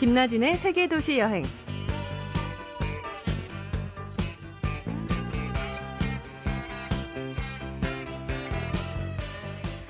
김나진의 0.00 0.56
세계도시 0.56 1.18
여행. 1.18 1.44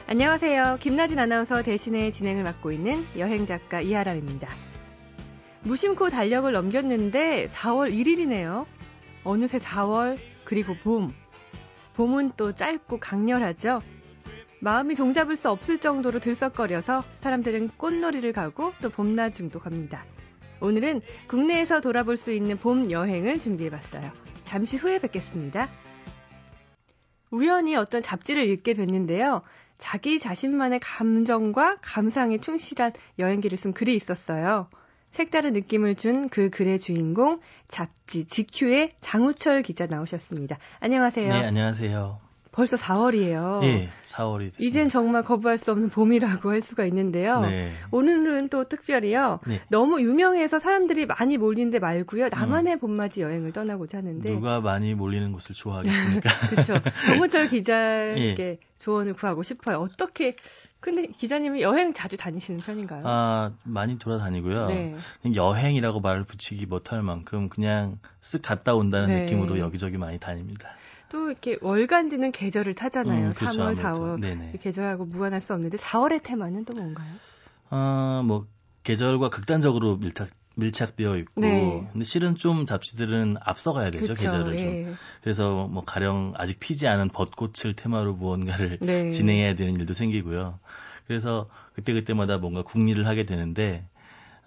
안녕하세요. 0.09 0.79
김나진 0.81 1.21
아나운서 1.21 1.63
대신에 1.63 2.11
진행을 2.11 2.43
맡고 2.43 2.73
있는 2.73 3.07
여행 3.19 3.47
작가 3.47 3.81
이하람입니다. 3.81 4.49
무심코 5.63 6.09
달력을 6.09 6.51
넘겼는데 6.51 7.47
4월 7.47 7.95
1일이네요. 7.95 8.67
어느새 9.23 9.59
4월, 9.59 10.19
그리고 10.43 10.75
봄. 10.83 11.15
봄은 11.95 12.33
또 12.37 12.53
짧고 12.53 12.99
강렬하죠? 12.99 13.81
마음이 14.61 14.95
종잡을 14.95 15.37
수 15.37 15.51
없을 15.51 15.79
정도로 15.79 16.21
들썩거려서 16.21 17.03
사람들은 17.17 17.71
꽃놀이를 17.77 18.33
가고 18.33 18.73
또 18.83 18.91
봄나중도 18.91 19.59
갑니다. 19.59 20.05
오늘은 20.61 21.01
국내에서 21.29 21.81
돌아볼 21.81 22.17
수 22.19 22.33
있는 22.33 22.59
봄 22.59 22.91
여행을 22.91 23.41
준비해봤어요. 23.41 24.13
잠시 24.43 24.77
후에 24.77 24.99
뵙겠습니다. 24.99 25.69
우연히 27.31 27.77
어떤 27.77 28.03
잡지를 28.03 28.49
읽게 28.49 28.75
됐는데요. 28.75 29.43
자기 29.79 30.19
자신만의 30.19 30.81
감정과 30.81 31.77
감상에 31.81 32.39
충실한 32.39 32.93
여행기를 33.19 33.57
쓴 33.57 33.73
글이 33.73 33.95
있었어요. 33.97 34.69
색다른 35.11 35.55
느낌을 35.55 35.95
준 35.95 36.29
그 36.29 36.51
글의 36.51 36.79
주인공 36.79 37.41
잡지 37.67 38.27
GQ의 38.27 38.95
장우철 39.01 39.63
기자 39.63 39.87
나오셨습니다. 39.87 40.59
안녕하세요. 40.81 41.33
네, 41.33 41.47
안녕하세요. 41.47 42.30
벌써 42.61 42.77
4월이에요. 42.77 43.65
예, 43.65 43.89
4월이 44.03 44.53
됐습니다. 44.53 44.57
이젠 44.59 44.89
정말 44.91 45.23
거부할 45.23 45.57
수 45.57 45.73
없는 45.73 45.89
봄이라고 45.89 46.51
할 46.51 46.61
수가 46.61 46.85
있는데요. 46.85 47.41
네. 47.41 47.73
오늘은 47.91 48.51
또 48.51 48.65
특별히요. 48.65 49.41
네. 49.47 49.63
너무 49.71 50.03
유명해서 50.03 50.59
사람들이 50.59 51.07
많이 51.07 51.39
몰리는데 51.39 51.79
말고요. 51.79 52.29
나만의 52.29 52.79
봄맞이 52.79 53.23
여행을 53.23 53.53
떠나고자 53.53 53.99
하는데. 53.99 54.29
음. 54.29 54.35
누가 54.35 54.61
많이 54.61 54.93
몰리는 54.93 55.33
곳을 55.33 55.55
좋아하겠습니까? 55.55 56.29
그렇죠. 56.51 56.75
정우철 57.07 57.49
기자에게 57.49 58.43
예. 58.43 58.59
조언을 58.79 59.15
구하고 59.15 59.43
싶어요. 59.43 59.79
어떻게 59.79 60.37
근데 60.81 61.07
기자님이 61.07 61.63
여행 61.63 61.95
자주 61.95 62.19
다니시는 62.19 62.61
편인가요? 62.61 63.05
아, 63.07 63.53
많이 63.65 63.99
돌아다니고요. 63.99 64.67
네. 64.67 64.97
여행이라고 65.35 66.01
말을 66.01 66.25
붙이기 66.25 66.67
못할 66.67 67.03
만큼 67.03 67.49
그냥 67.49 67.99
쓱 68.21 68.43
갔다 68.43 68.75
온다는 68.75 69.09
네. 69.09 69.21
느낌으로 69.23 69.59
여기저기 69.59 69.97
많이 69.97 70.19
다닙니다. 70.19 70.69
또 71.11 71.29
이렇게 71.29 71.59
월간지는 71.61 72.33
계절을 72.33 72.75
타잖아요. 72.75 73.29
음, 73.29 73.33
그렇죠, 73.35 73.59
3월, 73.59 73.63
아무래도. 73.63 73.83
4월 73.83 74.21
네네. 74.21 74.53
계절하고 74.61 75.05
무관할 75.05 75.41
수 75.41 75.53
없는데 75.53 75.77
4월의 75.77 76.23
테마는 76.23 76.65
또 76.65 76.75
뭔가요? 76.75 77.13
아, 77.69 78.23
뭐 78.25 78.47
계절과 78.85 79.29
극단적으로 79.29 79.97
밀착 79.99 80.29
밀착되어 80.57 81.17
있고 81.19 81.41
네. 81.41 81.89
근데 81.93 82.05
실은 82.05 82.35
좀 82.35 82.67
잡지들은 82.67 83.37
앞서가야 83.41 83.91
되죠, 83.91 84.05
그렇죠. 84.05 84.23
계절을 84.23 84.57
좀. 84.57 84.69
예. 84.69 84.95
그래서 85.23 85.69
뭐 85.69 85.85
가령 85.85 86.35
아직 86.37 86.59
피지 86.61 86.87
않은 86.89 87.09
벚꽃을 87.09 87.75
테마로 87.77 88.15
무언가를 88.15 88.79
네. 88.81 89.09
진행해야 89.11 89.55
되는 89.55 89.77
일도 89.77 89.95
생기고요. 89.95 90.59
그래서 91.07 91.49
그때 91.73 91.93
그때마다 91.93 92.39
뭔가 92.39 92.63
궁리를 92.63 93.07
하게 93.07 93.25
되는데, 93.25 93.87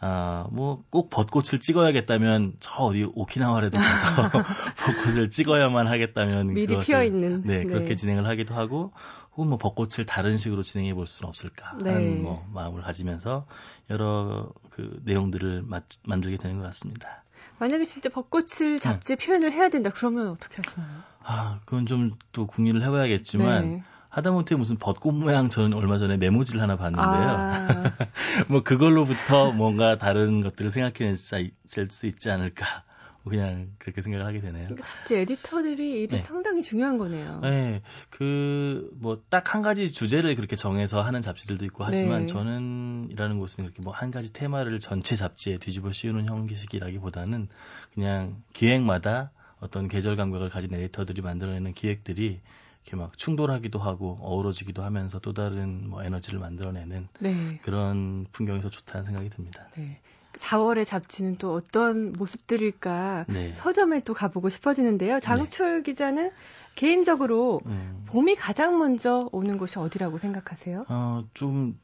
아, 0.05 0.47
뭐, 0.51 0.83
꼭 0.89 1.09
벚꽃을 1.09 1.61
찍어야겠다면, 1.61 2.55
저 2.59 2.73
어디 2.83 3.03
오키나와라도 3.15 3.77
가서 3.77 4.29
벚꽃을 4.85 5.29
찍어야만 5.29 5.87
하겠다면. 5.87 6.47
미리 6.53 6.67
그것을, 6.67 6.85
피어 6.85 7.03
있는. 7.03 7.41
네, 7.45 7.63
그렇게 7.63 7.89
네. 7.89 7.95
진행을 7.95 8.25
하기도 8.27 8.53
하고, 8.53 8.91
혹은 9.31 9.47
뭐 9.47 9.57
벚꽃을 9.57 10.05
다른 10.05 10.37
식으로 10.37 10.61
진행해 10.61 10.93
볼 10.93 11.07
수는 11.07 11.29
없을까 11.29 11.69
하는 11.83 11.83
네. 12.17 12.21
뭐 12.21 12.45
마음을 12.53 12.81
가지면서 12.81 13.47
여러 13.89 14.51
그 14.71 14.99
내용들을 15.05 15.63
마- 15.65 15.81
만들게 16.05 16.35
되는 16.37 16.57
것 16.57 16.63
같습니다. 16.65 17.23
만약에 17.59 17.85
진짜 17.85 18.09
벚꽃을 18.09 18.43
네. 18.73 18.77
잡지에 18.79 19.15
표현을 19.15 19.53
해야 19.53 19.69
된다 19.69 19.89
그러면 19.95 20.27
어떻게 20.27 20.57
하시나요? 20.57 20.89
아, 21.23 21.59
그건 21.65 21.85
좀 21.85 22.11
또 22.33 22.45
궁리를 22.45 22.81
해봐야겠지만, 22.83 23.69
네. 23.69 23.83
하다못해 24.13 24.53
무슨 24.55 24.77
벚꽃 24.77 25.15
모양 25.15 25.49
저는 25.49 25.73
얼마 25.73 25.97
전에 25.97 26.17
메모지를 26.17 26.61
하나 26.61 26.77
봤는데요. 26.77 27.29
아, 27.29 27.83
뭐 28.47 28.61
그걸로부터 28.61 29.51
뭔가 29.51 29.97
다른 29.97 30.41
것들을 30.41 30.69
생각해낼 30.69 31.15
수 31.15 32.05
있지 32.05 32.29
않을까. 32.29 32.83
뭐 33.23 33.31
그냥 33.31 33.69
그렇게 33.79 34.01
생각을 34.01 34.23
하게 34.25 34.39
되네요. 34.41 34.65
그러니까 34.65 34.85
잡지 34.85 35.15
에디터들이 35.15 36.03
일이 36.03 36.07
네. 36.17 36.21
상당히 36.21 36.61
중요한 36.61 36.97
거네요. 36.99 37.39
네, 37.41 37.81
그, 38.09 38.91
뭐, 38.99 39.23
딱 39.29 39.55
한 39.55 39.61
가지 39.61 39.91
주제를 39.91 40.35
그렇게 40.35 40.55
정해서 40.55 41.01
하는 41.01 41.21
잡지들도 41.21 41.65
있고 41.65 41.83
하지만 41.83 42.21
네. 42.21 42.25
저는 42.27 43.07
일하는 43.09 43.39
곳은 43.39 43.63
이렇게 43.63 43.81
뭐 43.81 43.93
한 43.93 44.11
가지 44.11 44.31
테마를 44.31 44.79
전체 44.79 45.15
잡지에 45.15 45.57
뒤집어 45.57 45.91
씌우는 45.91 46.27
형식이라기보다는 46.27 47.47
그냥 47.93 48.43
기획마다 48.53 49.31
어떤 49.59 49.87
계절 49.87 50.17
감각을 50.17 50.49
가진 50.49 50.73
에디터들이 50.73 51.21
만들어내는 51.21 51.73
기획들이 51.73 52.41
이렇게 52.83 52.97
막 52.97 53.17
충돌하기도 53.17 53.79
하고 53.79 54.17
어우러지기도 54.21 54.83
하면서 54.83 55.19
또 55.19 55.33
다른 55.33 55.89
뭐 55.89 56.03
에너지를 56.03 56.39
만들어내는 56.39 57.07
네. 57.19 57.59
그런 57.63 58.25
풍경에서 58.31 58.69
좋다는 58.69 59.05
생각이 59.05 59.29
듭니다. 59.29 59.67
네. 59.75 59.99
4월의 60.33 60.85
잡지는 60.85 61.37
또 61.37 61.53
어떤 61.53 62.11
모습들일까 62.13 63.25
네. 63.29 63.53
서점에 63.53 64.01
또 64.01 64.13
가보고 64.13 64.49
싶어지는데요. 64.49 65.19
장철 65.19 65.83
기자는 65.83 66.31
개인적으로 66.75 67.61
음. 67.67 68.03
봄이 68.07 68.35
가장 68.35 68.79
먼저 68.79 69.29
오는 69.31 69.57
곳이 69.57 69.77
어디라고 69.77 70.17
생각하세요? 70.17 70.85
어, 70.89 71.23
좀, 71.35 71.77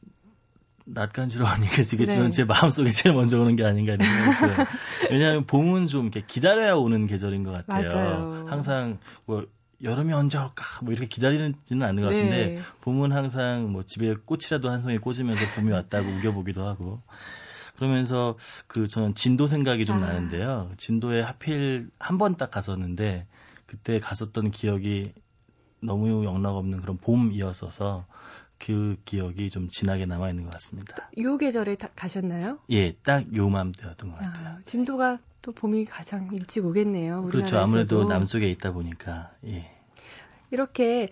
낯간지러운 0.84 1.62
얘기겠지만 1.62 2.24
네. 2.26 2.30
제 2.30 2.44
마음속에 2.44 2.90
제일 2.90 3.14
먼저 3.14 3.40
오는 3.40 3.54
게 3.54 3.64
아닌가 3.64 3.94
이런 3.94 4.08
생각이 4.08 4.36
들어요. 4.38 4.66
왜냐하면 5.10 5.46
봄은 5.46 5.86
좀 5.86 6.06
이렇게 6.06 6.22
기다려야 6.26 6.74
오는 6.74 7.06
계절인 7.06 7.44
것 7.44 7.54
같아요. 7.54 7.94
맞아요. 7.94 8.46
항상 8.48 8.98
뭐 9.26 9.46
여름이 9.82 10.12
언제 10.12 10.38
올까 10.38 10.64
뭐 10.82 10.92
이렇게 10.92 11.06
기다리지는 11.06 11.82
않는 11.82 12.02
것 12.02 12.10
같은데 12.10 12.46
네. 12.54 12.58
봄은 12.82 13.12
항상 13.12 13.70
뭐 13.72 13.82
집에 13.84 14.14
꽃이라도 14.14 14.68
한 14.70 14.80
송이 14.82 14.98
꽂으면서 14.98 15.44
봄이 15.54 15.70
왔다고 15.72 16.08
우겨보기도 16.12 16.66
하고 16.66 17.00
그러면서 17.76 18.36
그 18.66 18.86
저는 18.86 19.14
진도 19.14 19.46
생각이 19.46 19.86
좀 19.86 19.96
아. 20.02 20.06
나는데요. 20.06 20.70
진도에 20.76 21.22
하필 21.22 21.90
한 21.98 22.18
번 22.18 22.36
딱 22.36 22.50
갔었는데 22.50 23.26
그때 23.66 24.00
갔었던 24.00 24.50
기억이 24.50 25.12
너무 25.82 26.24
영락없는 26.24 26.82
그런 26.82 26.98
봄이었어서 26.98 28.06
그 28.58 28.96
기억이 29.06 29.48
좀 29.48 29.68
진하게 29.70 30.04
남아 30.04 30.28
있는 30.28 30.44
것 30.44 30.52
같습니다. 30.54 31.08
요 31.18 31.38
계절에 31.38 31.76
다- 31.76 31.88
가셨나요? 31.96 32.58
예, 32.68 32.92
딱 33.02 33.24
요맘때였던 33.34 34.10
것 34.12 34.18
같아요. 34.18 34.48
아, 34.48 34.58
진도가 34.64 35.18
또 35.42 35.52
봄이 35.52 35.86
가장 35.86 36.28
일찍 36.32 36.64
오겠네요. 36.66 37.24
그렇죠. 37.24 37.58
아무래도 37.58 38.04
남쪽에 38.04 38.48
있다 38.50 38.72
보니까 38.72 39.30
예. 39.46 39.70
이렇게 40.50 41.08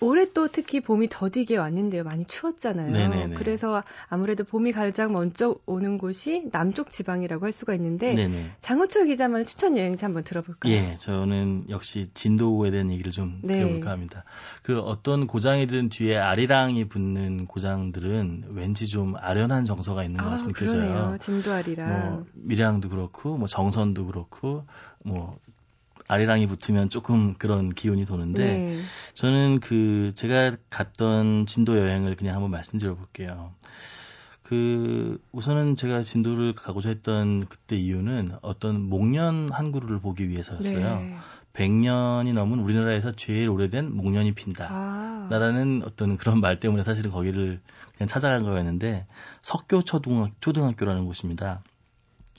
올해 0.00 0.32
또 0.32 0.48
특히 0.48 0.80
봄이 0.80 1.08
더디게 1.10 1.56
왔는데요. 1.58 2.04
많이 2.04 2.24
추웠잖아요. 2.24 2.90
네네네. 2.90 3.34
그래서 3.34 3.82
아무래도 4.08 4.44
봄이 4.44 4.72
가장 4.72 5.12
먼저 5.12 5.56
오는 5.66 5.98
곳이 5.98 6.48
남쪽 6.52 6.90
지방이라고 6.90 7.44
할 7.44 7.52
수가 7.52 7.74
있는데 7.74 8.14
네네. 8.14 8.52
장호철 8.60 9.06
기자만 9.06 9.44
추천 9.44 9.76
여행지 9.76 10.04
한번 10.04 10.24
들어볼까요? 10.24 10.72
예, 10.72 10.96
저는 10.98 11.66
역시 11.68 12.06
진도에 12.14 12.70
대한 12.70 12.90
얘기를 12.90 13.12
좀 13.12 13.40
네. 13.42 13.54
들어볼까 13.58 13.90
합니다. 13.90 14.24
그 14.62 14.78
어떤 14.80 15.26
고장이든 15.26 15.90
뒤에 15.90 16.16
아리랑이 16.16 16.88
붙는 16.88 17.46
고장들은 17.46 18.44
왠지 18.50 18.86
좀 18.86 19.14
아련한 19.16 19.64
정서가 19.66 20.04
있는 20.04 20.22
것 20.22 20.28
아, 20.28 20.30
같은 20.30 20.52
그러네요. 20.52 20.80
느껴져요. 20.82 21.18
진도 21.18 21.52
아리랑. 21.52 21.88
뭐 21.90 22.24
밀양도 22.34 22.88
그렇고 22.88 23.36
뭐 23.36 23.46
정선도 23.46 24.06
그렇고 24.06 24.64
뭐 25.04 25.38
아리랑이 26.10 26.48
붙으면 26.48 26.90
조금 26.90 27.34
그런 27.34 27.70
기운이 27.70 28.04
도는데 28.04 28.44
네. 28.44 28.80
저는 29.14 29.60
그 29.60 30.10
제가 30.16 30.56
갔던 30.68 31.46
진도 31.46 31.78
여행을 31.78 32.16
그냥 32.16 32.34
한번 32.34 32.50
말씀드려 32.50 32.96
볼게요. 32.96 33.52
그 34.42 35.20
우선은 35.30 35.76
제가 35.76 36.02
진도를 36.02 36.54
가고자 36.54 36.88
했던 36.88 37.46
그때 37.46 37.76
이유는 37.76 38.30
어떤 38.42 38.82
목련 38.82 39.48
한 39.52 39.70
그루를 39.70 40.00
보기 40.00 40.28
위해서였어요. 40.28 40.98
네. 40.98 41.16
100년이 41.52 42.34
넘은 42.34 42.58
우리나라에서 42.58 43.12
제일 43.12 43.48
오래된 43.48 43.94
목련이 43.96 44.32
핀다. 44.32 44.66
아. 44.68 45.28
나라는 45.30 45.82
어떤 45.84 46.16
그런 46.16 46.40
말 46.40 46.58
때문에 46.58 46.82
사실은 46.82 47.12
거기를 47.12 47.60
그냥 47.96 48.08
찾아간 48.08 48.42
거였는데 48.42 49.06
석교 49.42 49.82
초등학, 49.82 50.32
초등학교라는 50.40 51.04
곳입니다. 51.04 51.62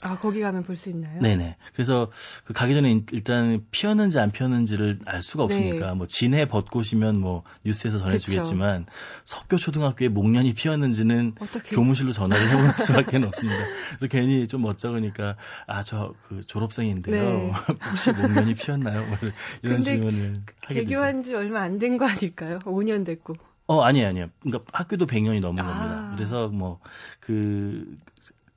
아, 0.04 0.18
거기 0.18 0.40
가면 0.40 0.64
볼 0.64 0.76
수 0.76 0.90
있나요? 0.90 1.20
네네. 1.20 1.56
그래서 1.74 2.10
그 2.44 2.52
가기 2.52 2.74
전에 2.74 2.90
일- 2.90 3.06
일단 3.12 3.64
피었는지 3.70 4.18
안 4.18 4.32
피었는지를 4.32 4.98
알 5.06 5.22
수가 5.22 5.44
없으니까 5.44 5.86
네. 5.90 5.94
뭐 5.94 6.06
진해 6.06 6.46
벚꽃이면 6.48 7.20
뭐 7.20 7.44
뉴스에서 7.64 7.98
전해주겠지만 7.98 8.86
석교 9.24 9.58
초등학교에 9.58 10.08
목련이 10.08 10.54
피었는지는 10.54 11.34
어떻게? 11.40 11.76
교무실로 11.76 12.10
전화를 12.12 12.48
해볼 12.50 12.72
수밖에 12.78 13.16
없습니다. 13.18 13.64
그래서 13.90 14.06
괜히 14.08 14.48
좀 14.48 14.62
멋쩍으니까 14.62 15.36
아 15.66 15.82
저 15.84 16.14
그 16.28 16.40
졸업생인데요. 16.46 17.22
네. 17.22 17.52
혹시 17.90 18.10
목련이 18.12 18.54
피었나요? 18.54 19.06
뭐 19.06 19.16
이런 19.62 19.82
질문을 19.82 20.32
하게 20.62 20.74
되죠. 20.80 20.88
개교한 20.88 21.22
지 21.22 21.34
얼마 21.34 21.60
안 21.62 21.78
된 21.78 21.96
거 21.96 22.06
아닐까요? 22.08 22.58
5년 22.60 23.04
됐고. 23.06 23.34
어, 23.66 23.80
아니에요, 23.82 24.08
아니에요. 24.08 24.26
그러니까 24.40 24.64
학교도 24.72 25.06
100년이 25.06 25.40
넘은 25.40 25.60
아. 25.62 25.66
겁니다. 25.66 26.12
그래서 26.16 26.48
뭐, 26.48 26.80
그, 27.20 27.86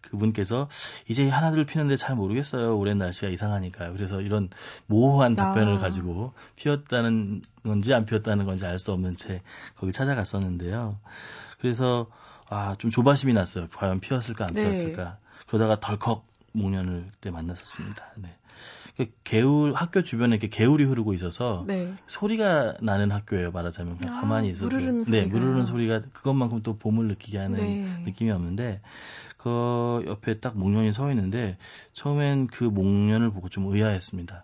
그분께서 0.09 0.69
이제 1.07 1.27
하나둘 1.29 1.65
피는데 1.65 1.95
잘 1.95 2.15
모르겠어요. 2.15 2.77
올해 2.77 2.93
날씨가 2.93 3.29
이상하니까요. 3.29 3.93
그래서 3.93 4.21
이런 4.21 4.49
모호한 4.87 5.35
답변을 5.35 5.75
아. 5.75 5.79
가지고 5.79 6.33
피었다는 6.55 7.41
건지 7.63 7.93
안 7.93 8.05
피었다는 8.05 8.45
건지 8.45 8.65
알 8.65 8.79
수 8.79 8.91
없는 8.91 9.15
채 9.15 9.41
거기 9.75 9.91
찾아갔었는데요. 9.91 10.97
그래서 11.59 12.07
아, 12.49 12.75
좀 12.77 12.91
조바심이 12.91 13.33
났어요. 13.33 13.67
과연 13.75 13.99
피었을까 13.99 14.45
안 14.45 14.53
네. 14.53 14.63
피었을까. 14.63 15.17
그러다가 15.47 15.79
덜컥 15.79 16.25
목련을 16.53 17.07
그때 17.11 17.31
만났었습니다. 17.31 18.13
네. 18.17 18.35
그 18.97 19.07
개울 19.25 19.73
학교 19.73 20.03
주변에 20.03 20.35
이렇게 20.35 20.47
개울이 20.47 20.85
흐르고 20.85 21.13
있어서 21.15 21.65
네. 21.67 21.93
소리가 22.07 22.75
나는 22.81 23.11
학교예요. 23.11 23.51
말하자면 23.51 23.97
그냥 23.97 24.15
아, 24.15 24.21
가만히 24.21 24.49
있어도 24.51 24.67
무르르는 24.67 25.03
네, 25.05 25.21
소리가. 25.23 25.27
무르르는 25.35 25.65
소리가 25.65 26.01
그것만큼 26.13 26.61
또 26.63 26.77
봄을 26.77 27.07
느끼게 27.07 27.37
하는 27.37 27.57
네. 27.57 28.03
느낌이 28.05 28.31
없는데 28.31 28.81
그 29.45 30.03
옆에 30.07 30.39
딱 30.39 30.57
목련이 30.57 30.91
서 30.91 31.07
있는데 31.11 31.59
처음엔 31.93 32.47
그 32.47 32.63
목련을 32.63 33.29
보고 33.29 33.47
좀 33.47 33.71
의아했습니다. 33.71 34.43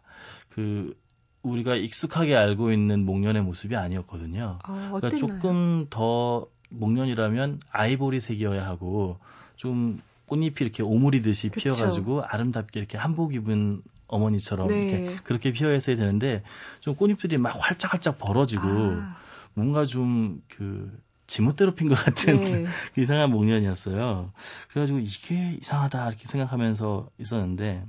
그 0.50 0.95
우리가 1.42 1.74
익숙하게 1.74 2.36
알고 2.36 2.71
있는 2.71 3.03
목련의 3.03 3.42
모습이 3.42 3.75
아니었거든요. 3.75 4.59
아, 4.62 4.92
그러니까? 4.94 5.09
조금 5.18 5.88
더 5.89 6.45
목련이라면 6.69 7.62
아이보리색이어야 7.71 8.63
하고 8.63 9.18
좀 9.56 10.00
꽃잎이 10.27 10.57
이렇게 10.59 10.83
오므리듯이 10.83 11.50
그쵸. 11.50 11.69
피어가지고 11.69 12.21
아름답게 12.21 12.80
이렇게 12.80 13.00
한복 13.00 13.33
입은 13.33 13.81
어머니처럼 14.06 14.68
네. 14.68 14.77
이렇게 14.77 15.15
그렇게 15.24 15.51
피어 15.51 15.75
있어야 15.75 15.95
되는데 15.95 16.44
좀 16.81 16.94
꽃잎들이 16.95 17.39
막 17.39 17.57
활짝활짝 17.59 18.19
벌어지고 18.19 18.62
아, 18.68 19.18
뭔가 19.56 19.83
좀 19.83 20.44
그 20.47 20.92
지멋대로 21.31 21.74
핀것 21.75 21.98
같은 21.98 22.44
네. 22.44 22.63
그 22.63 22.68
이상한 23.01 23.31
목련이었어요. 23.31 24.33
그래가지고 24.69 25.00
이게 25.00 25.57
이상하다 25.62 26.10
이렇게 26.10 26.28
생각하면서 26.28 27.10
있었는데 27.19 27.86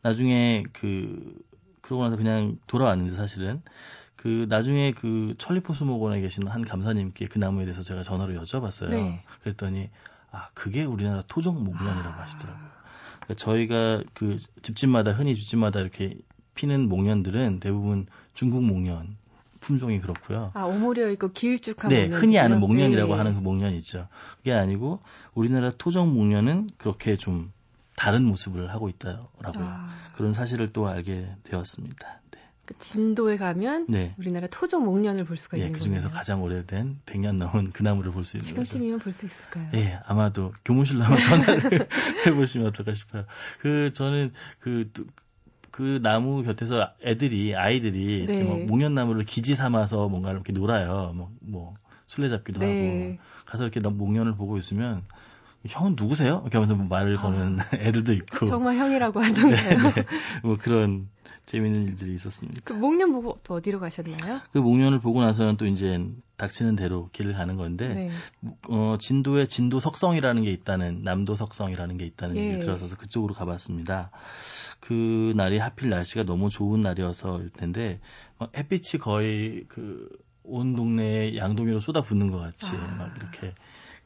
나중에 0.00 0.64
그 0.72 1.38
그러고 1.82 2.04
나서 2.04 2.16
그냥 2.16 2.56
돌아왔는데 2.66 3.14
사실은 3.14 3.60
그 4.16 4.46
나중에 4.48 4.92
그 4.92 5.34
천리포수목원에 5.36 6.22
계신 6.22 6.48
한 6.48 6.62
감사님께 6.62 7.26
그 7.26 7.38
나무에 7.38 7.66
대해서 7.66 7.82
제가 7.82 8.02
전화로 8.02 8.42
여쭤봤어요. 8.42 8.88
네. 8.88 9.22
그랬더니 9.42 9.90
아 10.30 10.48
그게 10.54 10.84
우리나라 10.84 11.22
토종 11.28 11.62
목련이라고 11.62 12.08
아. 12.08 12.22
하시더라고요. 12.22 12.70
그러니까 13.20 13.34
저희가 13.34 14.02
그 14.14 14.38
집집마다 14.62 15.10
흔히 15.10 15.34
집집마다 15.34 15.80
이렇게 15.80 16.16
피는 16.54 16.88
목련들은 16.88 17.60
대부분 17.60 18.06
중국 18.32 18.64
목련 18.64 19.18
품종이 19.62 19.98
그렇고요. 20.00 20.50
아, 20.54 20.64
오므려 20.64 21.10
있고 21.12 21.30
길쭉한 21.32 21.88
네, 21.88 22.02
목련이군요. 22.02 22.20
흔히 22.20 22.38
아는 22.38 22.60
목련이라고 22.60 23.12
네. 23.12 23.18
하는 23.18 23.34
그 23.34 23.40
목련이 23.40 23.76
있죠. 23.78 24.08
그게 24.38 24.52
아니고 24.52 25.00
우리나라 25.34 25.70
토종 25.70 26.12
목련은 26.14 26.68
그렇게 26.76 27.16
좀 27.16 27.52
다른 27.96 28.24
모습을 28.24 28.70
하고 28.72 28.88
있다라고요. 28.88 29.64
아, 29.64 29.88
그런 30.16 30.32
사실을 30.32 30.68
또 30.68 30.88
알게 30.88 31.28
되었습니다. 31.44 32.20
네. 32.32 32.38
그 32.64 32.74
진도에 32.78 33.36
가면 33.38 33.86
네. 33.88 34.14
우리나라 34.18 34.46
토종 34.48 34.84
목련을 34.84 35.24
볼 35.24 35.36
수가 35.36 35.58
예, 35.58 35.62
있는 35.62 35.72
그 35.72 35.80
중에서 35.80 36.08
거예요. 36.08 36.16
가장 36.16 36.42
오래된 36.42 37.00
100년 37.06 37.36
넘은 37.36 37.70
그 37.72 37.82
나무를 37.82 38.12
볼 38.12 38.24
수 38.24 38.36
있는 38.36 38.48
거죠. 38.50 38.64
지금쯤이면 38.64 38.98
볼 39.00 39.12
수 39.12 39.26
있을까요? 39.26 39.68
예, 39.74 39.98
아마도 40.06 40.52
교무실로 40.64 41.02
한번 41.02 41.18
전화를 41.18 41.88
해보시면 42.26 42.68
어떨까 42.68 42.94
싶어요. 42.94 43.24
그 43.60 43.90
저는 43.92 44.32
그 44.58 44.90
그 45.72 45.98
나무 46.02 46.42
곁에서 46.44 46.90
애들이 47.02 47.56
아이들이 47.56 48.18
이렇게 48.18 48.34
네. 48.34 48.44
뭐 48.44 48.58
목련나무를 48.58 49.24
기지 49.24 49.54
삼아서 49.54 50.08
뭔가 50.08 50.30
이렇게 50.30 50.52
놀아요. 50.52 51.12
뭐, 51.16 51.32
뭐 51.40 51.74
술래잡기도 52.06 52.60
네. 52.60 52.66
하고 52.66 53.18
가서 53.46 53.64
이렇게 53.64 53.80
나- 53.80 53.88
목련을 53.88 54.36
보고 54.36 54.58
있으면 54.58 55.02
형은 55.66 55.94
누구세요? 55.96 56.40
이렇게 56.42 56.56
하면서 56.56 56.74
뭐 56.74 56.86
말을 56.86 57.16
거는 57.16 57.58
애들도 57.78 58.12
있고 58.14 58.46
아. 58.46 58.48
정말 58.48 58.76
형이라고 58.76 59.20
네, 59.20 59.26
하던가요? 59.28 59.92
네. 59.94 60.04
뭐 60.42 60.56
그런 60.58 61.08
재미있는 61.46 61.84
일들이 61.84 62.14
있었습니다. 62.14 62.60
그 62.64 62.72
목련 62.72 63.12
보고 63.12 63.38
또 63.42 63.54
어디로 63.54 63.80
가셨나요? 63.80 64.40
그 64.52 64.58
목련을 64.58 65.00
보고 65.00 65.20
나서는 65.22 65.56
또 65.56 65.66
이제 65.66 66.04
닥치는 66.36 66.76
대로 66.76 67.08
길을 67.12 67.32
가는 67.34 67.56
건데 67.56 67.88
네. 67.88 68.10
어, 68.68 68.96
진도에 68.98 69.46
진도 69.46 69.80
석성이라는 69.80 70.42
게 70.42 70.50
있다는 70.52 71.02
남도 71.02 71.36
석성이라는 71.36 71.96
게 71.98 72.06
있다는 72.06 72.36
예. 72.36 72.40
얘기를 72.40 72.58
들어서 72.60 72.86
그쪽으로 72.96 73.34
가봤습니다. 73.34 74.10
그 74.80 75.32
날이 75.36 75.58
하필 75.58 75.90
날씨가 75.90 76.24
너무 76.24 76.50
좋은 76.50 76.80
날이어서일 76.80 77.50
텐데 77.50 78.00
어, 78.38 78.46
햇빛이 78.56 79.00
거의 79.00 79.64
그 79.68 80.08
온 80.44 80.74
동네에 80.74 81.36
양동이로 81.36 81.80
쏟아붓는 81.80 82.30
것 82.30 82.38
같이 82.38 82.66
아. 82.74 82.94
막 82.98 83.16
이렇게 83.16 83.54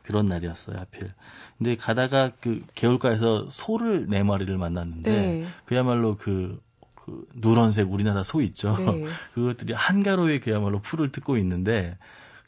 그런 0.06 0.26
날이었어요 0.26 0.78
하필. 0.78 1.12
근데 1.58 1.76
가다가 1.76 2.30
그 2.40 2.62
개울가에서 2.74 3.48
소를 3.50 4.06
네 4.08 4.22
마리를 4.22 4.56
만났는데 4.56 5.10
네. 5.10 5.46
그야말로 5.64 6.16
그, 6.16 6.60
그 6.94 7.26
누런색 7.34 7.92
우리나라 7.92 8.22
소 8.22 8.40
있죠. 8.42 8.76
네. 8.78 9.04
그것들이 9.34 9.74
한가로이 9.74 10.40
그야말로 10.40 10.80
풀을 10.80 11.10
뜯고 11.10 11.36
있는데 11.38 11.98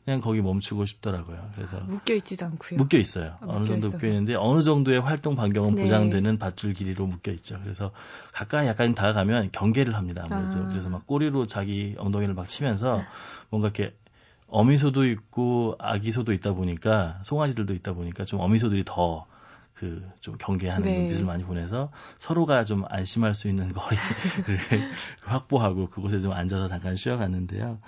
그냥 0.04 0.20
거기 0.20 0.40
멈추고 0.40 0.86
싶더라고요. 0.86 1.50
그래서 1.54 1.80
묶여 1.80 2.14
있지도 2.14 2.46
않고요. 2.46 2.78
묶여 2.78 2.96
있어요. 2.96 3.36
아, 3.40 3.46
어느 3.46 3.58
묶여 3.58 3.66
정도 3.66 3.88
있어서. 3.88 3.96
묶여 3.96 4.06
있는데 4.06 4.34
어느 4.36 4.62
정도의 4.62 5.00
활동 5.00 5.36
반경은 5.36 5.74
네. 5.74 5.82
보장되는 5.82 6.38
밧줄 6.38 6.72
길이로 6.72 7.06
묶여 7.06 7.30
있죠. 7.32 7.58
그래서 7.62 7.90
가까이 8.32 8.66
약간 8.66 8.94
다가가면 8.94 9.50
경계를 9.52 9.96
합니다. 9.96 10.24
아무래도 10.24 10.60
아. 10.60 10.68
그래서 10.68 10.88
막 10.88 11.06
꼬리로 11.06 11.46
자기 11.46 11.94
엉덩이를 11.98 12.34
막 12.34 12.48
치면서 12.48 13.04
뭔가 13.50 13.68
이렇게 13.68 13.94
어미소도 14.48 15.06
있고 15.06 15.76
아기소도 15.78 16.32
있다 16.32 16.52
보니까 16.52 17.20
송아지들도 17.22 17.74
있다 17.74 17.92
보니까 17.92 18.24
좀 18.24 18.40
어미소들이 18.40 18.84
더 18.84 19.26
그 19.78 20.02
좀 20.20 20.36
경계하는 20.38 20.82
네. 20.88 20.94
눈빛을 20.96 21.24
많이 21.24 21.44
보내서 21.44 21.92
서로가 22.18 22.64
좀 22.64 22.84
안심할 22.88 23.36
수 23.36 23.46
있는 23.48 23.68
거리를 23.68 24.02
확보하고 25.24 25.88
그곳에 25.88 26.18
좀 26.18 26.32
앉아서 26.32 26.66
잠깐 26.66 26.96
쉬어갔는데요. 26.96 27.78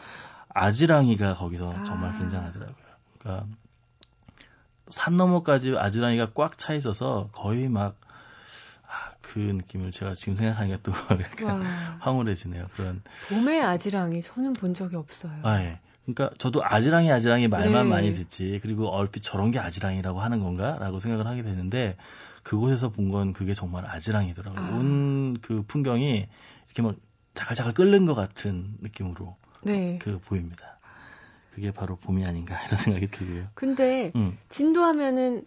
아지랑이가 0.50 1.34
거기서 1.34 1.80
정말 1.82 2.10
아. 2.10 2.12
굉장하더라고요. 2.12 2.76
그러니까 3.18 3.46
산 4.88 5.16
너머까지 5.16 5.76
아지랑이가 5.76 6.32
꽉 6.34 6.58
차 6.58 6.74
있어서 6.74 7.28
거의 7.32 7.68
막, 7.68 7.96
아, 8.86 9.10
그 9.20 9.38
느낌을 9.40 9.90
제가 9.90 10.14
지금 10.14 10.34
생각하니까 10.34 10.78
또 10.84 10.92
약간 11.20 11.60
와, 11.60 11.96
황홀해지네요. 12.00 12.66
그런, 12.76 13.02
봄의 13.28 13.62
아지랑이 13.62 14.22
저는 14.22 14.52
본 14.52 14.74
적이 14.74 14.94
없어요. 14.96 15.40
아, 15.42 15.60
예. 15.60 15.80
그러니까 16.06 16.30
저도 16.38 16.64
아지랑이 16.64 17.10
아지랑이 17.12 17.48
말만 17.48 17.84
네. 17.84 17.90
많이 17.90 18.12
듣지. 18.14 18.58
그리고 18.62 18.88
얼핏 18.88 19.22
저런 19.22 19.50
게 19.50 19.58
아지랑이라고 19.58 20.20
하는 20.20 20.40
건가? 20.40 20.76
라고 20.80 20.98
생각을 20.98 21.26
하게 21.26 21.42
되는데 21.42 21.96
그곳에서 22.42 22.88
본 22.88 23.10
건 23.10 23.32
그게 23.32 23.54
정말 23.54 23.84
아지랑이더라고요. 23.86 24.60
아. 24.60 24.76
온그 24.76 25.64
풍경이 25.68 26.26
이렇게 26.66 26.82
막 26.82 26.96
자글자글 27.34 27.74
끓는 27.74 28.06
것 28.06 28.14
같은 28.14 28.74
느낌으로 28.80 29.36
네. 29.62 29.98
그 30.00 30.18
보입니다. 30.20 30.78
그게 31.54 31.70
바로 31.72 31.96
봄이 31.96 32.24
아닌가 32.24 32.56
이런 32.64 32.76
생각이 32.78 33.06
들고요. 33.08 33.48
근데 33.54 34.12
음. 34.16 34.38
진도 34.48 34.84
하면은 34.84 35.44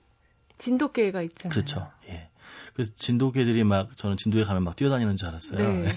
진돗개가 0.57 1.21
있잖아요. 1.23 1.51
그렇죠. 1.53 1.89
예. 2.09 2.29
그래서 2.73 2.91
진돗개들이 2.95 3.63
막 3.63 3.95
저는 3.95 4.17
진도에 4.17 4.43
가면 4.43 4.63
막 4.63 4.75
뛰어다니는 4.75 5.15
줄 5.17 5.27
알았어요. 5.27 5.57
네. 5.57 5.87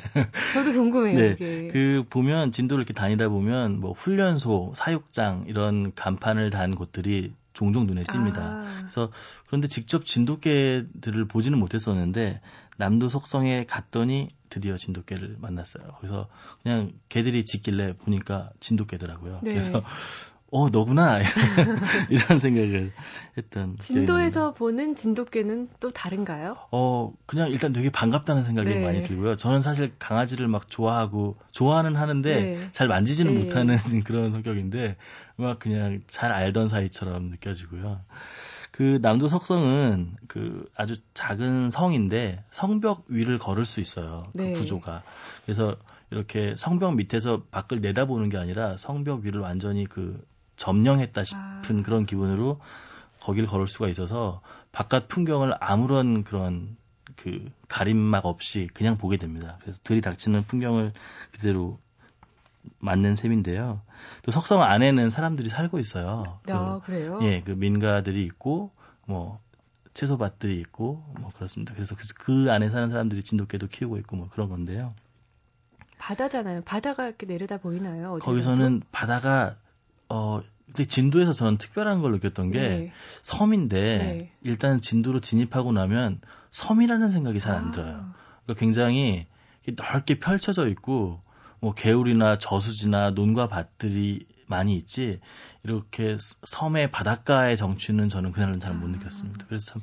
저도 0.54 0.72
궁금해요, 0.72 1.18
네. 1.18 1.30
이게. 1.32 1.68
그 1.72 2.04
보면 2.08 2.52
진도를 2.52 2.82
이렇게 2.82 2.92
다니다 2.92 3.28
보면 3.28 3.80
뭐 3.80 3.92
훈련소, 3.92 4.74
사육장 4.76 5.44
이런 5.48 5.94
간판을 5.94 6.50
단 6.50 6.74
곳들이 6.74 7.32
종종 7.54 7.86
눈에 7.86 8.02
띕니다. 8.02 8.38
아, 8.38 8.76
그래서 8.80 9.10
그런데 9.46 9.66
직접 9.68 10.04
진돗개들을 10.04 11.24
보지는 11.26 11.58
못했었는데 11.58 12.40
남도 12.76 13.08
속성에 13.08 13.64
갔더니 13.64 14.28
드디어 14.50 14.76
진돗개를 14.76 15.36
만났어요. 15.40 15.84
그래서 15.98 16.28
그냥 16.62 16.92
개들이 17.08 17.46
짖길래 17.46 17.94
보니까 17.94 18.50
진돗개더라고요. 18.60 19.40
네. 19.42 19.52
그래서 19.52 19.82
어 20.52 20.68
너구나 20.70 21.20
이런, 22.08 22.38
생각을 22.38 22.92
했던 23.36 23.76
진도에서. 23.78 24.54
보는 24.54 24.94
진돗개는 24.94 25.68
또 25.80 25.90
다른가요? 25.90 26.56
어 26.70 27.12
그냥 27.26 27.50
일단 27.50 27.72
되게 27.72 27.90
반갑다는 27.90 28.44
생각이 28.44 28.70
네. 28.70 28.80
많이 28.80 29.00
들고요. 29.02 29.34
저는 29.34 29.60
사실 29.60 29.92
강아지를 29.98 30.46
막 30.46 30.70
좋아하고 30.70 31.36
좋아는 31.50 31.96
하는데 31.96 32.40
네. 32.40 32.68
잘 32.72 32.86
만지지는 32.86 33.34
네. 33.34 33.40
못하는 33.40 33.76
그런 34.04 34.30
성격인데 34.30 34.96
막 35.36 35.58
그냥 35.58 36.02
잘 36.06 36.32
알던 36.32 36.68
사이처럼 36.68 37.24
느껴지고요. 37.30 38.00
그 38.70 38.98
남도 39.02 39.26
석성은 39.26 40.16
그 40.28 40.68
아주 40.76 40.96
작은 41.14 41.70
성인데 41.70 42.44
성벽 42.50 43.06
위를 43.08 43.38
걸을 43.38 43.64
수 43.64 43.80
있어요. 43.80 44.30
그 44.36 44.42
네. 44.42 44.52
구조가. 44.52 45.02
그래서 45.44 45.76
이렇게 46.10 46.54
성벽 46.56 46.94
밑에서 46.94 47.42
밖을 47.50 47.80
내다보는 47.80 48.28
게 48.28 48.38
아니라 48.38 48.76
성벽 48.76 49.24
위를 49.24 49.40
완전히 49.40 49.86
그 49.86 50.22
점령했다 50.56 51.24
싶은 51.24 51.40
아. 51.40 51.82
그런 51.84 52.06
기분으로 52.06 52.60
거기를 53.20 53.48
걸을 53.48 53.66
수가 53.66 53.88
있어서 53.88 54.40
바깥 54.72 55.08
풍경을 55.08 55.54
아무런 55.60 56.22
그런 56.24 56.76
그 57.16 57.50
가림막 57.68 58.26
없이 58.26 58.68
그냥 58.74 58.98
보게 58.98 59.16
됩니다. 59.16 59.58
그래서 59.60 59.78
들이닥치는 59.82 60.44
풍경을 60.44 60.92
그대로 61.32 61.78
맞는 62.78 63.14
셈인데요. 63.16 63.80
또 64.22 64.32
석성 64.32 64.62
안에는 64.62 65.10
사람들이 65.10 65.48
살고 65.48 65.78
있어요. 65.78 66.40
그 66.42 66.52
아, 66.52 66.78
그 66.84 66.90
래요? 66.90 67.18
예, 67.22 67.40
그 67.42 67.52
민가들이 67.52 68.24
있고 68.24 68.72
뭐 69.06 69.40
채소밭들이 69.94 70.60
있고 70.60 71.02
뭐 71.20 71.30
그렇습니다. 71.34 71.74
그래서 71.74 71.94
그, 71.94 72.02
그 72.18 72.52
안에 72.52 72.68
사는 72.68 72.90
사람들이 72.90 73.22
진돗개도 73.22 73.68
키우고 73.68 73.96
있고 73.98 74.16
뭐 74.16 74.28
그런 74.28 74.48
건데요. 74.48 74.94
바다잖아요. 75.98 76.62
바다가 76.62 77.06
이렇게 77.06 77.26
내려다 77.26 77.56
보이나요? 77.56 78.18
거기서는 78.20 78.82
바다가 78.92 79.56
어 80.08 80.40
근데 80.66 80.84
진도에서 80.84 81.32
저는 81.32 81.58
특별한 81.58 82.02
걸 82.02 82.12
느꼈던 82.12 82.50
게 82.50 82.60
네. 82.60 82.92
섬인데 83.22 83.78
네. 83.98 84.32
일단 84.42 84.80
진도로 84.80 85.20
진입하고 85.20 85.72
나면 85.72 86.20
섬이라는 86.50 87.10
생각이 87.10 87.40
잘안 87.40 87.68
아. 87.68 87.70
들어요. 87.70 88.14
그러니까 88.44 88.60
굉장히 88.60 89.26
넓게 89.76 90.18
펼쳐져 90.18 90.68
있고 90.68 91.20
뭐 91.60 91.72
개울이나 91.72 92.36
저수지나 92.38 93.10
논과 93.10 93.48
밭들이 93.48 94.26
많이 94.46 94.76
있지 94.76 95.20
이렇게 95.64 96.16
섬의 96.18 96.90
바닷가의 96.92 97.56
정취는 97.56 98.08
저는 98.08 98.32
그날은 98.32 98.60
잘 98.60 98.74
못 98.74 98.88
느꼈습니다. 98.88 99.46
그래서 99.48 99.72
참 99.72 99.82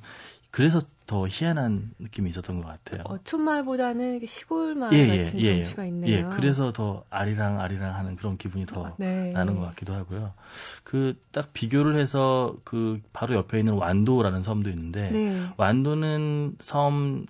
그래서 0.51 0.79
더 1.05 1.27
희한한 1.27 1.91
느낌이 1.99 2.29
있었던 2.29 2.61
것 2.61 2.67
같아요. 2.67 3.03
어, 3.05 3.17
촌마을보다는 3.23 4.25
시골 4.25 4.75
마을 4.75 4.93
예, 4.93 5.09
예, 5.09 5.23
같은 5.25 5.39
예, 5.41 5.63
정취가 5.63 5.85
있네요. 5.85 6.17
예, 6.17 6.23
그래서 6.35 6.71
더 6.71 7.03
아리랑 7.09 7.59
아리랑 7.59 7.95
하는 7.95 8.15
그런 8.15 8.37
기분이 8.37 8.65
더 8.65 8.85
아, 8.85 8.93
네. 8.97 9.31
나는 9.33 9.55
것 9.55 9.65
같기도 9.67 9.93
하고요. 9.93 10.33
그 10.83 11.15
딱 11.31 11.51
비교를 11.51 11.99
해서 11.99 12.55
그 12.63 13.01
바로 13.11 13.35
옆에 13.35 13.59
있는 13.59 13.73
완도라는 13.73 14.41
섬도 14.43 14.69
있는데 14.69 15.09
네. 15.09 15.47
완도는 15.57 16.57
섬 16.59 17.25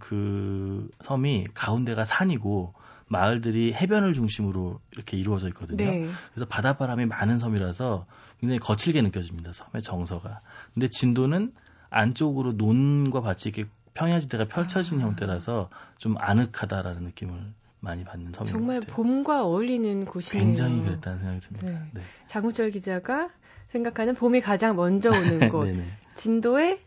그 0.00 0.88
섬이 1.02 1.46
가운데가 1.54 2.04
산이고 2.04 2.72
마을들이 3.06 3.74
해변을 3.74 4.14
중심으로 4.14 4.80
이렇게 4.92 5.16
이루어져 5.16 5.48
있거든요. 5.48 5.76
네. 5.76 6.08
그래서 6.32 6.46
바닷바람이 6.48 7.06
많은 7.06 7.38
섬이라서 7.38 8.06
굉장히 8.40 8.58
거칠게 8.58 9.02
느껴집니다. 9.02 9.52
섬의 9.52 9.82
정서가. 9.82 10.40
근데 10.72 10.88
진도는 10.88 11.52
안쪽으로 11.94 12.52
논과 12.52 13.20
밭이 13.20 13.36
이렇게 13.46 13.64
평야지대가 13.94 14.46
펼쳐진 14.46 15.00
아. 15.00 15.04
형태라서 15.04 15.70
좀 15.98 16.16
아늑하다라는 16.18 17.04
느낌을 17.04 17.52
많이 17.78 18.02
받는 18.02 18.32
섬인 18.32 18.50
정말 18.52 18.80
봄과 18.80 19.44
어울리는 19.44 20.04
곳이네요. 20.04 20.44
굉장히 20.44 20.82
그랬다는 20.82 21.18
생각이 21.18 21.40
듭니다. 21.40 21.66
네. 21.68 21.78
네. 21.92 22.02
장우철 22.26 22.70
기자가 22.72 23.30
생각하는 23.68 24.14
봄이 24.14 24.40
가장 24.40 24.74
먼저 24.74 25.10
오는 25.10 25.48
곳. 25.50 25.68
진도의 26.16 26.80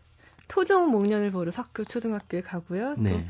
토종 0.48 0.90
목련을 0.90 1.30
보러 1.30 1.50
석교 1.50 1.84
초등학교에 1.84 2.42
가고요. 2.42 2.94
네. 2.98 3.10
또 3.10 3.20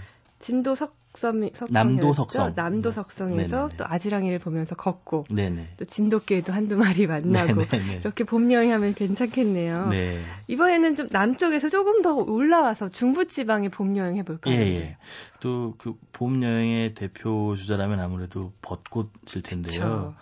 진도 0.40 0.74
석 0.74 0.96
석섬, 1.14 1.50
남도 1.70 2.12
석섬. 2.12 2.52
남도 2.54 2.92
석성에서 2.92 3.68
네. 3.68 3.76
또 3.76 3.84
아지랑이를 3.86 4.38
보면서 4.38 4.74
걷고 4.76 5.24
네네. 5.30 5.74
또 5.76 5.84
진돗개도 5.84 6.52
한두 6.52 6.76
마리 6.76 7.06
만나고 7.06 7.54
네네네. 7.72 7.96
이렇게 8.00 8.24
봄 8.24 8.52
여행하면 8.52 8.94
괜찮겠네요. 8.94 9.88
네. 9.88 10.22
이번에는 10.46 10.96
좀 10.96 11.08
남쪽에서 11.10 11.68
조금 11.70 12.02
더 12.02 12.14
올라와서 12.14 12.88
중부 12.88 13.26
지방에 13.26 13.68
봄 13.68 13.96
여행 13.96 14.16
해볼까요? 14.18 14.54
예, 14.54 14.60
예. 14.60 14.96
또그 15.40 15.94
봄 16.12 16.42
여행의 16.42 16.94
대표 16.94 17.56
주자라면 17.56 18.00
아무래도 18.00 18.52
벚꽃일 18.62 19.42
텐데요. 19.42 19.80
그쵸. 19.80 20.14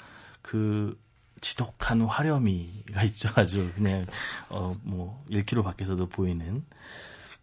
그 0.43 0.99
지독한 1.41 2.01
화려미가 2.01 3.03
있죠. 3.05 3.29
아주 3.35 3.71
그냥 3.75 4.05
어뭐 4.49 5.25
1km 5.31 5.63
밖에서도 5.63 6.09
보이는 6.09 6.65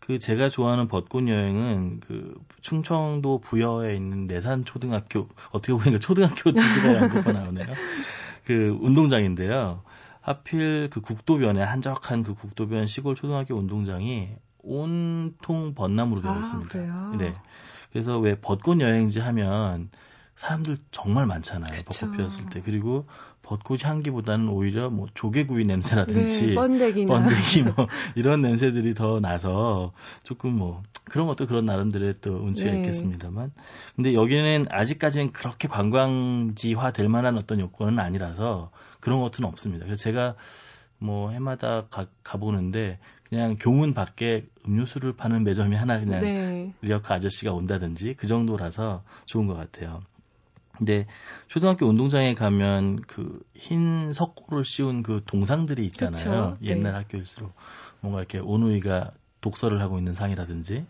그 0.06 0.20
제가 0.20 0.50
좋아하는 0.50 0.90
벚꽃 0.90 1.30
여행은 1.30 2.02
그 2.02 2.36
충청도 2.60 3.40
부여에 3.40 3.96
있는 3.96 4.26
내산 4.26 4.66
초등학교 4.66 5.30
어떻게 5.52 5.72
보니까 5.72 5.98
초등학교 5.98 6.52
등급의 6.52 6.96
양극화 6.96 7.32
나오네요. 7.32 7.68
그 8.44 8.76
운동장인데요. 8.82 9.82
하필 10.20 10.90
그 10.92 11.00
국도변에 11.00 11.64
한적한 11.64 12.24
그 12.24 12.34
국도변 12.34 12.86
시골 12.86 13.16
초등학교 13.16 13.56
운동장이 13.56 14.28
온통 14.60 15.74
벚나무로 15.74 16.22
되어 16.22 16.34
아, 16.34 16.38
있습니다. 16.40 16.80
아, 16.80 17.16
네. 17.18 17.34
그래서 17.94 18.20
왜 18.20 18.36
벚꽃 18.36 18.82
여행지 18.82 19.22
하면 19.22 19.90
사람들 20.36 20.78
정말 20.92 21.26
많잖아요. 21.26 21.72
그쵸. 21.72 22.08
벚꽃 22.08 22.18
피었을 22.18 22.46
때. 22.50 22.62
그리고 22.62 23.06
벚꽃 23.44 23.86
향기보다는 23.86 24.50
오히려 24.50 24.90
뭐 24.90 25.08
조개구이 25.14 25.64
냄새라든지 25.66 26.48
네, 26.48 26.56
번데기나 26.56 27.14
번데기 27.14 27.64
뭐 27.64 27.88
이런 28.16 28.42
냄새들이 28.42 28.94
더 28.94 29.20
나서 29.20 29.94
조금 30.24 30.56
뭐 30.56 30.82
그런 31.06 31.28
것도 31.28 31.46
그런 31.46 31.66
나름대로의 31.66 32.16
또 32.22 32.36
운치가 32.36 32.72
네. 32.72 32.78
있겠습니다만 32.78 33.52
근데 33.96 34.14
여기는 34.14 34.66
아직까지는 34.70 35.34
그렇게 35.34 35.68
관광지화 35.68 36.92
될 36.92 37.10
만한 37.10 37.38
어떤 37.38 37.60
요건은 37.60 38.00
아니라서 38.00 38.72
그런 39.02 39.22
것은 39.22 39.44
없습니다. 39.46 39.86
그래서 39.86 40.02
제가 40.02 40.36
뭐 40.98 41.32
해마다 41.32 41.88
가, 41.90 42.08
가보는데 42.24 42.98
그냥 43.28 43.58
교문 43.60 43.94
밖에 43.94 44.46
음료수를 44.66 45.18
파는 45.18 45.44
매점이 45.44 45.76
하나 45.76 46.00
그냥 46.00 46.22
네. 46.22 46.74
리어카 46.82 47.16
아저씨가 47.16 47.52
온다든지 47.52 48.16
그 48.18 48.28
정도라서 48.28 49.04
좋은 49.26 49.48
것 49.48 49.56
같아요. 49.56 50.02
근데 50.78 51.06
초등학교 51.48 51.86
운동장에 51.88 52.34
가면 52.34 53.02
그 53.02 53.44
흰 53.64 54.12
석고를 54.12 54.66
씌운 54.66 55.04
그 55.04 55.22
동상들이 55.26 55.86
있잖아요. 55.88 56.58
그쵸? 56.60 56.68
옛날 56.68 56.92
네. 56.92 56.98
학교일수록 56.98 57.54
뭔가 58.02 58.20
이렇게 58.20 58.40
온우이가 58.40 59.12
독서를 59.40 59.82
하고 59.82 59.98
있는 59.98 60.14
상이라든지 60.14 60.86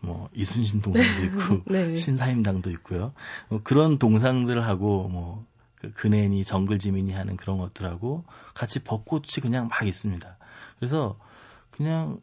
뭐 0.00 0.28
이순신 0.34 0.82
동상도 0.82 1.24
있고 1.26 1.62
네. 1.66 1.94
신사임당도 1.94 2.70
있고요. 2.70 3.12
뭐 3.48 3.60
그런 3.64 3.98
동상들을 3.98 4.64
하고 4.64 5.08
뭐그 5.08 5.94
근혜니 5.94 6.44
정글지민이 6.44 7.12
하는 7.12 7.36
그런 7.36 7.58
것들하고 7.58 8.24
같이 8.54 8.84
벚꽃이 8.84 9.26
그냥 9.42 9.66
막 9.66 9.84
있습니다. 9.84 10.36
그래서 10.78 11.18
그냥 11.72 12.20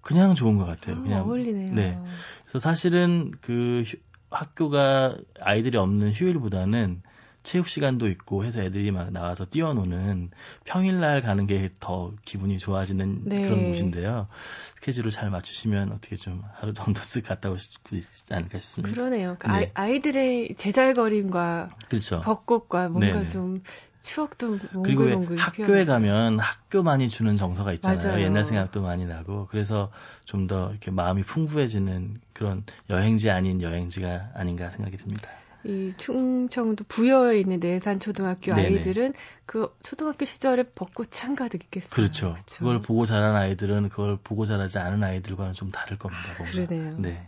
그냥 0.00 0.34
좋은 0.34 0.56
것 0.56 0.64
같아요. 0.64 0.96
아, 0.96 1.02
그냥 1.02 1.24
어울리네요. 1.24 1.74
네. 1.74 1.98
그래서 2.46 2.58
사실은 2.58 3.30
그 3.40 3.84
학교가 4.30 5.16
아이들이 5.40 5.76
없는 5.76 6.12
휴일보다는 6.12 7.02
체육 7.42 7.68
시간도 7.68 8.08
있고 8.08 8.44
해서 8.44 8.60
애들이 8.60 8.90
막 8.90 9.10
나와서 9.12 9.44
뛰어노는 9.46 10.30
평일날 10.64 11.22
가는 11.22 11.46
게 11.46 11.68
더 11.80 12.12
기분이 12.24 12.58
좋아지는 12.58 13.22
네. 13.24 13.42
그런 13.42 13.66
곳인데요. 13.66 14.28
스케줄을 14.76 15.10
잘 15.10 15.30
맞추시면 15.30 15.92
어떻게 15.92 16.16
좀 16.16 16.42
하루 16.54 16.72
정도 16.72 17.00
쓱 17.00 17.24
갔다 17.24 17.50
오실 17.50 17.72
수 17.86 17.94
있지 17.94 18.34
않을까 18.34 18.58
싶습니다. 18.58 18.94
그러네요. 18.94 19.36
그 19.38 19.46
네. 19.48 19.70
아이, 19.74 20.00
들의 20.00 20.54
제잘거림과 20.56 21.70
그렇죠. 21.88 22.20
벚꽃과 22.20 22.88
뭔가 22.88 23.20
네네. 23.20 23.28
좀 23.28 23.62
추억도 24.02 24.58
그리고 24.82 25.04
왜 25.04 25.16
학교에 25.36 25.84
가면 25.84 26.38
학교만이 26.40 27.08
주는 27.10 27.36
정서가 27.36 27.72
있잖아요. 27.74 28.08
맞아요. 28.12 28.24
옛날 28.24 28.44
생각도 28.44 28.82
많이 28.82 29.06
나고 29.06 29.46
그래서 29.50 29.90
좀 30.24 30.46
더 30.46 30.70
이렇게 30.70 30.90
마음이 30.90 31.22
풍부해지는 31.22 32.20
그런 32.32 32.64
여행지 32.88 33.30
아닌 33.30 33.60
여행지가 33.60 34.30
아닌가 34.34 34.70
생각이 34.70 34.96
듭니다. 34.96 35.30
이 35.62 35.92
충청도 35.98 36.84
부여에 36.88 37.38
있는 37.40 37.60
내산 37.60 38.00
초등학교 38.00 38.54
네네. 38.54 38.66
아이들은 38.66 39.12
그 39.44 39.74
초등학교 39.82 40.24
시절에 40.24 40.64
벚꽃이 40.74 41.10
한가득 41.20 41.62
있겠어요. 41.64 41.90
그렇죠. 41.90 42.32
그렇죠. 42.32 42.56
그걸 42.58 42.80
보고 42.80 43.04
자란 43.04 43.36
아이들은 43.36 43.90
그걸 43.90 44.16
보고 44.22 44.46
자라지 44.46 44.78
않은 44.78 45.02
아이들과는 45.02 45.52
좀 45.52 45.70
다를 45.70 45.98
겁니다. 45.98 46.34
뭔가. 46.38 46.52
그러네요. 46.52 46.94
네. 46.98 47.26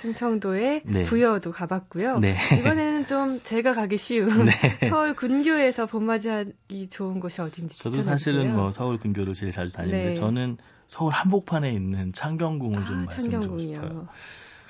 충청도의 0.00 0.82
네. 0.84 1.04
부여도 1.06 1.50
가봤고요. 1.52 2.18
네. 2.18 2.36
이번에는 2.58 3.06
좀 3.06 3.40
제가 3.40 3.72
가기 3.72 3.96
쉬운 3.96 4.28
네. 4.44 4.52
서울 4.90 5.14
근교에서 5.16 5.86
봄맞이하기 5.86 6.88
좋은 6.90 7.20
곳이 7.20 7.40
어딘지 7.40 7.82
저도 7.82 8.02
사실은 8.02 8.54
뭐 8.54 8.70
서울 8.70 8.98
근교로 8.98 9.32
제일 9.32 9.52
자주 9.52 9.72
다니는데 9.72 10.08
네. 10.08 10.12
저는 10.12 10.58
서울 10.86 11.14
한복판에 11.14 11.72
있는 11.72 12.12
창경궁을 12.12 12.82
아, 12.82 12.84
좀 12.84 13.04
말씀드리고 13.06 13.58
싶어요. 13.58 14.08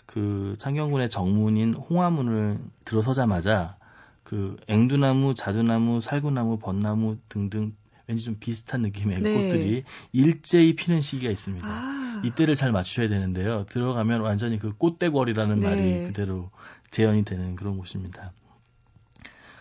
그 0.07 0.55
창경군의 0.59 1.09
정문인 1.11 1.75
홍화문을 1.75 2.59
들어서자마자 2.85 3.77
그 4.23 4.57
앵두나무, 4.69 5.35
자두나무, 5.35 6.01
살구나무, 6.01 6.59
벚나무 6.59 7.19
등등 7.29 7.75
왠지 8.07 8.25
좀 8.25 8.37
비슷한 8.39 8.83
느낌의 8.83 9.21
네. 9.21 9.35
꽃들이 9.35 9.85
일제히 10.13 10.75
피는 10.75 11.01
시기가 11.01 11.31
있습니다. 11.31 11.67
아. 11.69 12.21
이때를 12.25 12.55
잘 12.55 12.73
맞추셔야 12.73 13.09
되는데요. 13.09 13.65
들어가면 13.67 14.21
완전히 14.21 14.59
그 14.59 14.75
꽃대궐이라는 14.77 15.61
네. 15.61 15.67
말이 15.67 16.03
그대로 16.05 16.51
재현이 16.91 17.25
되는 17.25 17.57
그런 17.57 17.79
곳입니다. 17.79 18.33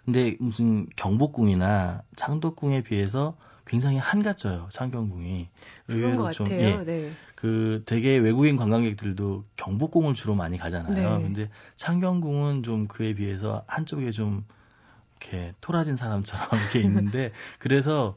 근데 0.06 0.36
무슨 0.40 0.88
경복궁이나 0.98 2.04
창덕궁에 2.16 2.84
비해서 2.84 3.38
굉장히 3.66 3.98
한가져요. 3.98 4.68
창경궁이. 4.72 5.48
의외로 5.88 6.32
좀 6.32 6.48
예. 6.52 6.84
네. 6.84 7.12
그 7.36 7.84
되게 7.86 8.18
외국인 8.18 8.56
관광객들도 8.56 9.46
경복궁을 9.56 10.14
주로 10.14 10.36
많이 10.36 10.58
가잖아요. 10.58 11.18
네. 11.18 11.24
근데 11.24 11.50
창경궁은 11.76 12.64
좀 12.64 12.88
그에 12.88 13.14
비해서 13.14 13.64
한쪽에 13.68 14.12
좀 14.12 14.46
이렇게 15.20 15.54
토라진 15.62 15.96
사람처럼 15.96 16.48
이렇게 16.52 16.80
있는데 16.84 17.32
그래서 17.60 18.16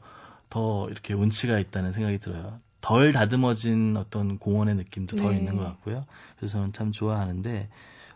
더 0.49 0.87
이렇게 0.89 1.13
운치가 1.13 1.59
있다는 1.59 1.93
생각이 1.93 2.19
들어요. 2.19 2.59
덜 2.79 3.11
다듬어진 3.11 3.97
어떤 3.97 4.37
공원의 4.37 4.75
느낌도 4.75 5.17
더 5.17 5.31
네. 5.31 5.37
있는 5.37 5.57
것 5.57 5.63
같고요. 5.63 6.05
그래서 6.37 6.53
저는 6.53 6.73
참 6.73 6.91
좋아하는데 6.91 7.69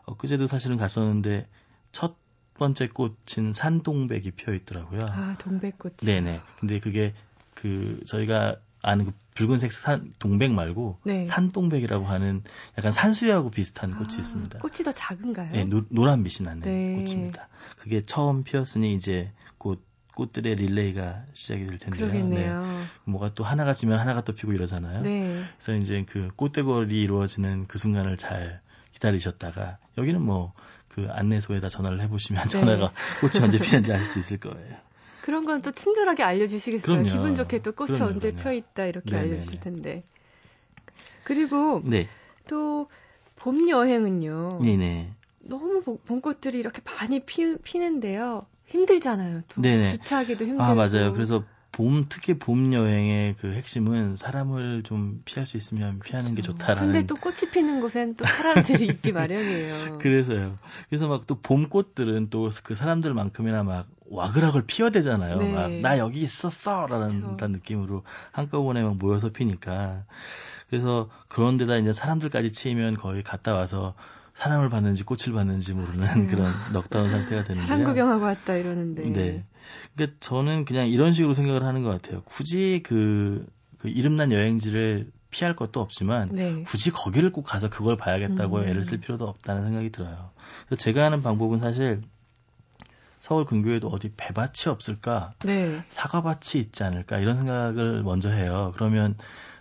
엊그제도 0.05 0.47
사실은 0.47 0.77
갔었는데 0.77 1.47
첫 1.91 2.15
번째 2.57 2.87
꽃인 2.89 3.53
산동백이 3.53 4.31
피어 4.31 4.53
있더라고요. 4.53 5.05
아, 5.09 5.35
동백꽃. 5.39 5.97
네네. 5.97 6.41
근데 6.59 6.79
그게 6.79 7.13
그 7.53 7.99
저희가 8.05 8.55
아는 8.81 9.05
그 9.05 9.13
붉은색 9.35 9.71
산 9.71 10.13
동백 10.19 10.51
말고 10.51 10.99
네. 11.03 11.25
산동백이라고 11.25 12.05
하는 12.05 12.43
약간 12.77 12.91
산수유하고 12.91 13.49
비슷한 13.49 13.91
꽃이 13.91 14.15
아, 14.15 14.19
있습니다. 14.19 14.59
꽃이 14.59 14.83
더 14.83 14.91
작은가요? 14.91 15.51
네, 15.51 15.63
노, 15.65 15.83
노란빛이 15.89 16.45
나는 16.45 16.61
네. 16.61 16.95
꽃입니다. 16.95 17.47
그게 17.77 18.01
처음 18.01 18.43
피었으니 18.43 18.93
이제 18.93 19.31
곧 19.57 19.83
꽃들의 20.15 20.55
릴레이가 20.55 21.25
시작이 21.33 21.65
될 21.67 21.77
텐데요. 21.77 22.07
그러겠네요. 22.07 22.61
네. 22.61 22.83
뭐가 23.05 23.33
또 23.33 23.43
하나가 23.43 23.73
지면 23.73 23.99
하나가 23.99 24.23
또 24.23 24.33
피고 24.33 24.51
이러잖아요. 24.51 25.01
네. 25.01 25.43
그래서 25.57 25.73
이제 25.81 26.05
그 26.07 26.29
꽃대궐이 26.35 27.01
이루어지는 27.01 27.67
그 27.67 27.77
순간을 27.77 28.17
잘 28.17 28.61
기다리셨다가 28.91 29.77
여기는 29.97 30.21
뭐 30.21 30.53
그 30.93 31.07
안내소에다 31.09 31.69
전화를 31.69 32.01
해보시면 32.01 32.43
네. 32.43 32.49
전화가 32.49 32.91
꽃이 33.21 33.43
언제 33.43 33.57
피는지 33.59 33.93
알 33.93 34.03
수 34.03 34.19
있을 34.19 34.37
거예요. 34.39 34.75
그런 35.21 35.45
건 35.45 35.61
또 35.61 35.71
친절하게 35.71 36.23
알려주시겠어요. 36.23 36.81
그럼요. 36.85 37.07
기분 37.07 37.35
좋게 37.35 37.59
또 37.59 37.71
꽃이 37.71 37.93
그럼요, 37.93 38.13
언제 38.15 38.29
그럼요. 38.31 38.43
펴 38.43 38.51
있다 38.53 38.85
이렇게 38.85 39.11
네네네. 39.15 39.33
알려주실 39.33 39.59
텐데. 39.61 40.03
그리고 41.23 41.81
네, 41.85 42.07
또봄 42.47 43.69
여행은요. 43.69 44.59
네네. 44.63 45.11
너무 45.41 45.81
봄- 45.81 45.97
봄꽃들이 46.05 46.57
이렇게 46.57 46.81
많이 46.99 47.19
피, 47.21 47.55
피는데요. 47.57 48.45
힘들잖아요. 48.67 49.41
또 49.49 49.61
네네. 49.61 49.85
주차하기도 49.85 50.45
힘들고. 50.45 50.63
아 50.63 50.73
맞아요. 50.75 51.13
그래서 51.13 51.43
봄 51.71 52.07
특히 52.09 52.33
봄 52.37 52.73
여행의 52.73 53.35
그 53.39 53.53
핵심은 53.53 54.17
사람을 54.17 54.83
좀 54.83 55.21
피할 55.25 55.47
수 55.47 55.55
있으면 55.57 55.99
피하는 55.99 56.35
게 56.35 56.41
그렇죠. 56.41 56.51
좋다라는. 56.57 56.91
근데 56.91 57.05
또 57.07 57.15
꽃이 57.15 57.49
피는 57.53 57.79
곳엔 57.79 58.15
또 58.17 58.25
사람들이 58.25 58.85
있기 58.87 59.11
마련이에요. 59.13 59.97
그래서요. 59.99 60.57
그래서 60.89 61.07
막 61.07 61.21
또 61.27 61.35
봄꽃들은 61.41 62.29
또 62.29 62.49
그 62.63 62.75
사람들만큼이나 62.75 63.63
막 63.63 63.87
와글와글 64.09 64.63
피어대잖아요. 64.67 65.37
네. 65.37 65.53
막나 65.53 65.97
여기 65.97 66.21
있었어라는 66.21 67.07
그렇죠. 67.07 67.31
듯한 67.31 67.51
느낌으로 67.53 68.03
한꺼번에 68.33 68.81
막 68.83 68.97
모여서 68.97 69.29
피니까. 69.29 70.03
그래서 70.69 71.09
그런 71.29 71.55
데다 71.57 71.77
이제 71.77 71.93
사람들까지 71.93 72.51
치이면 72.51 72.95
거의 72.95 73.23
갔다 73.23 73.53
와서 73.53 73.93
사람을 74.41 74.69
봤는지 74.69 75.03
꽃을 75.03 75.35
봤는지 75.35 75.75
모르는 75.75 76.25
그런 76.25 76.51
넉다운 76.73 77.11
상태가 77.11 77.43
되는데요. 77.43 77.67
사람 77.67 77.83
구경하고 77.83 78.23
왔다 78.23 78.55
이러는데. 78.55 79.03
네. 79.03 79.45
그러니까 79.93 80.17
저는 80.19 80.65
그냥 80.65 80.87
이런 80.87 81.13
식으로 81.13 81.35
생각을 81.35 81.63
하는 81.63 81.83
것 81.83 81.89
같아요. 81.89 82.23
굳이 82.25 82.81
그, 82.83 83.45
그 83.77 83.87
이름난 83.87 84.31
여행지를 84.31 85.11
피할 85.29 85.55
것도 85.55 85.79
없지만 85.79 86.29
네. 86.31 86.63
굳이 86.63 86.89
거기를 86.89 87.31
꼭 87.31 87.43
가서 87.43 87.69
그걸 87.69 87.97
봐야겠다고 87.97 88.57
음. 88.57 88.67
애를 88.67 88.83
쓸 88.83 88.97
필요도 88.99 89.27
없다는 89.27 89.61
생각이 89.63 89.91
들어요. 89.91 90.31
그래서 90.65 90.81
제가 90.81 91.05
하는 91.05 91.21
방법은 91.21 91.59
사실 91.59 92.01
서울 93.19 93.45
근교에도 93.45 93.89
어디 93.89 94.11
배밭이 94.17 94.69
없을까, 94.69 95.33
네. 95.45 95.83
사과밭이 95.89 96.59
있지 96.59 96.83
않을까 96.83 97.19
이런 97.19 97.37
생각을 97.37 98.01
먼저 98.01 98.31
해요. 98.31 98.71
그러면 98.73 99.15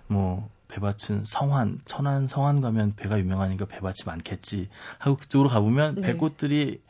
뭐 0.07 0.49
배밭은 0.71 1.25
성환, 1.25 1.81
천안 1.85 2.27
성환 2.27 2.61
가면 2.61 2.95
배가 2.97 3.19
유명하니까 3.19 3.67
배밭이 3.67 3.97
많겠지 4.07 4.69
하고 4.99 5.17
그쪽으로 5.17 5.49
가보면 5.49 5.97
네. 5.97 6.03
배꽃들이 6.03 6.81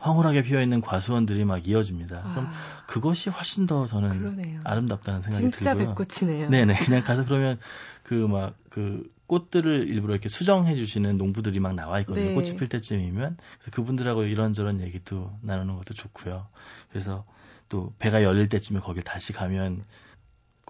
황홀하게 0.00 0.42
피어 0.42 0.62
있는 0.62 0.80
과수원들이 0.80 1.44
막 1.44 1.68
이어집니다. 1.68 2.22
그럼 2.22 2.46
아, 2.46 2.84
그것이 2.86 3.28
훨씬 3.28 3.66
더 3.66 3.86
저는 3.86 4.18
그러네요. 4.18 4.60
아름답다는 4.64 5.20
생각이 5.22 5.50
진짜 5.50 5.74
들고요. 5.74 5.94
배꽃이네요. 5.94 6.48
네네. 6.48 6.74
그냥 6.86 7.02
가서 7.02 7.24
그러면 7.24 7.58
그막그 8.04 9.10
꽃들을 9.26 9.88
일부러 9.88 10.14
이렇게 10.14 10.28
수정해 10.28 10.74
주시는 10.74 11.18
농부들이 11.18 11.60
막 11.60 11.74
나와 11.74 12.00
있거든요. 12.00 12.28
네. 12.28 12.32
꽃이 12.32 12.56
필 12.56 12.68
때쯤이면. 12.68 13.36
그래서 13.36 13.70
그분들하고 13.70 14.24
이런저런 14.24 14.80
얘기도 14.80 15.30
나누는 15.42 15.76
것도 15.76 15.94
좋고요. 15.94 16.46
그래서 16.90 17.24
또 17.68 17.92
배가 17.98 18.24
열릴 18.24 18.48
때쯤에 18.48 18.80
거길 18.80 19.04
다시 19.04 19.32
가면 19.32 19.84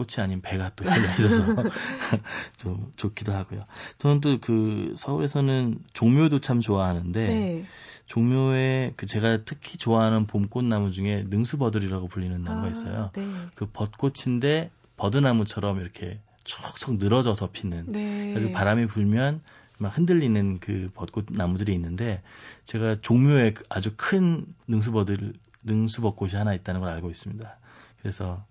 꽃이 0.00 0.24
아닌 0.24 0.40
배가 0.40 0.70
또 0.76 0.88
열려 0.88 1.10
있어서 1.10 1.44
좀 2.56 2.92
좋기도 2.96 3.32
하고요. 3.32 3.64
저는 3.98 4.20
또 4.20 4.38
그 4.40 4.94
서울에서는 4.96 5.78
종묘도 5.92 6.38
참 6.38 6.60
좋아하는데 6.60 7.26
네. 7.26 7.66
종묘에 8.06 8.94
그 8.96 9.06
제가 9.06 9.44
특히 9.44 9.76
좋아하는 9.76 10.26
봄꽃나무 10.26 10.90
중에 10.90 11.26
능수버들이라고 11.28 12.08
불리는 12.08 12.42
나무가 12.42 12.66
아, 12.66 12.70
있어요. 12.70 13.10
네. 13.14 13.26
그 13.54 13.66
벚꽃인데 13.66 14.70
버드나무처럼 14.96 15.80
이렇게 15.80 16.20
촉촉 16.44 16.96
늘어져서 16.96 17.50
피는 17.52 17.92
네. 17.92 18.32
그래서 18.32 18.50
바람이 18.52 18.86
불면 18.86 19.42
막 19.78 19.96
흔들리는 19.96 20.58
그 20.60 20.90
벚꽃 20.94 21.26
나무들이 21.30 21.74
있는데 21.74 22.22
제가 22.64 22.96
종묘에 23.00 23.52
그 23.52 23.64
아주 23.68 23.92
큰 23.96 24.46
능수버들 24.68 25.34
능수벚꽃이 25.62 26.32
하나 26.32 26.54
있다는 26.54 26.80
걸 26.80 26.90
알고 26.90 27.10
있습니다. 27.10 27.58
그래서 28.00 28.44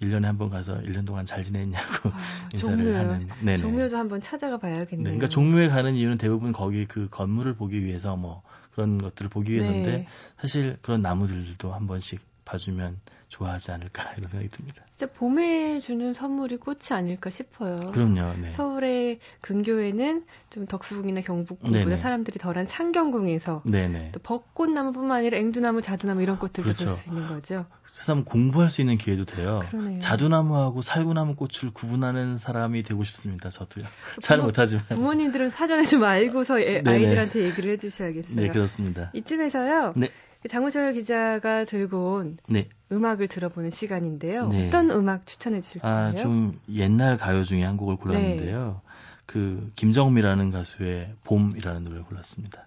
1년에 0.00 0.22
한 0.26 0.38
번 0.38 0.48
가서 0.50 0.80
1년 0.80 1.04
동안 1.06 1.24
잘 1.26 1.42
지냈냐고 1.42 2.10
아, 2.10 2.18
인사를 2.54 2.76
종묘요. 2.76 2.96
하는 2.98 3.28
네네. 3.40 3.56
종묘도 3.58 3.96
한번 3.96 4.20
찾아가 4.20 4.56
네, 4.56 4.60
봐야겠네요. 4.60 5.04
그러니까 5.04 5.26
종묘에 5.26 5.68
가는 5.68 5.94
이유는 5.94 6.18
대부분 6.18 6.52
거기 6.52 6.84
그 6.86 7.08
건물을 7.10 7.54
보기 7.54 7.84
위해서 7.84 8.16
뭐 8.16 8.42
그런 8.72 8.98
것들을 8.98 9.28
보기 9.30 9.52
위해서인데 9.54 9.90
네. 9.90 10.06
사실 10.40 10.76
그런 10.82 11.02
나무들도 11.02 11.72
한 11.72 11.86
번씩 11.86 12.20
봐주면 12.44 12.98
좋아하지 13.28 13.72
않을까 13.72 14.12
이런 14.16 14.28
생각이 14.30 14.48
듭니다. 14.48 14.82
진짜 14.96 15.12
봄에 15.12 15.80
주는 15.80 16.14
선물이 16.14 16.56
꽃이 16.56 16.78
아닐까 16.92 17.28
싶어요. 17.30 17.76
그럼요. 17.92 18.32
네. 18.40 18.48
서울의 18.50 19.20
근교에는 19.42 20.24
좀 20.50 20.66
덕수궁이나 20.66 21.20
경복궁보다 21.20 21.70
네네. 21.84 21.96
사람들이 21.98 22.38
덜한 22.38 22.66
상경궁에서 22.66 23.62
네네. 23.66 24.12
또 24.12 24.20
벚꽃나무뿐만 24.20 25.18
아니라 25.18 25.38
앵두나무, 25.38 25.82
자두나무 25.82 26.22
이런 26.22 26.38
꽃들도 26.38 26.62
그렇죠. 26.62 26.86
볼수 26.86 27.10
있는 27.10 27.28
거죠. 27.28 27.66
세상 27.86 28.24
공부할 28.24 28.70
수 28.70 28.80
있는 28.80 28.96
기회도 28.96 29.24
돼요. 29.26 29.60
그러네요. 29.70 30.00
자두나무하고 30.00 30.80
살구나무 30.82 31.36
꽃을 31.36 31.72
구분하는 31.74 32.38
사람이 32.38 32.82
되고 32.82 33.04
싶습니다. 33.04 33.50
저도요. 33.50 33.84
잘 34.20 34.38
부모- 34.38 34.46
못하지만. 34.48 34.84
부모님들은 34.88 35.50
사전에 35.50 35.84
좀 35.84 36.02
알고서 36.04 36.60
애. 36.60 36.82
아이들한테 36.84 37.42
얘기를 37.44 37.72
해주셔야겠어요. 37.72 38.36
네, 38.36 38.48
그렇습니다. 38.48 39.10
이쯤에서요. 39.14 39.92
네. 39.96 40.10
장우철 40.48 40.92
기자가 40.94 41.64
들고 41.64 42.14
온 42.14 42.36
네. 42.48 42.68
음악을 42.90 43.28
들어보는 43.28 43.70
시간인데요. 43.70 44.48
네. 44.48 44.68
어떤 44.68 44.90
음악 44.90 45.26
추천해 45.26 45.60
주실까요? 45.60 46.08
아, 46.08 46.12
좀 46.14 46.58
옛날 46.72 47.16
가요 47.16 47.44
중에 47.44 47.62
한 47.62 47.76
곡을 47.76 47.96
골랐는데요. 47.96 48.80
네. 48.82 48.90
그 49.26 49.70
김정미라는 49.76 50.50
가수의 50.50 51.14
봄이라는 51.24 51.84
노래를 51.84 52.04
골랐습니다. 52.04 52.66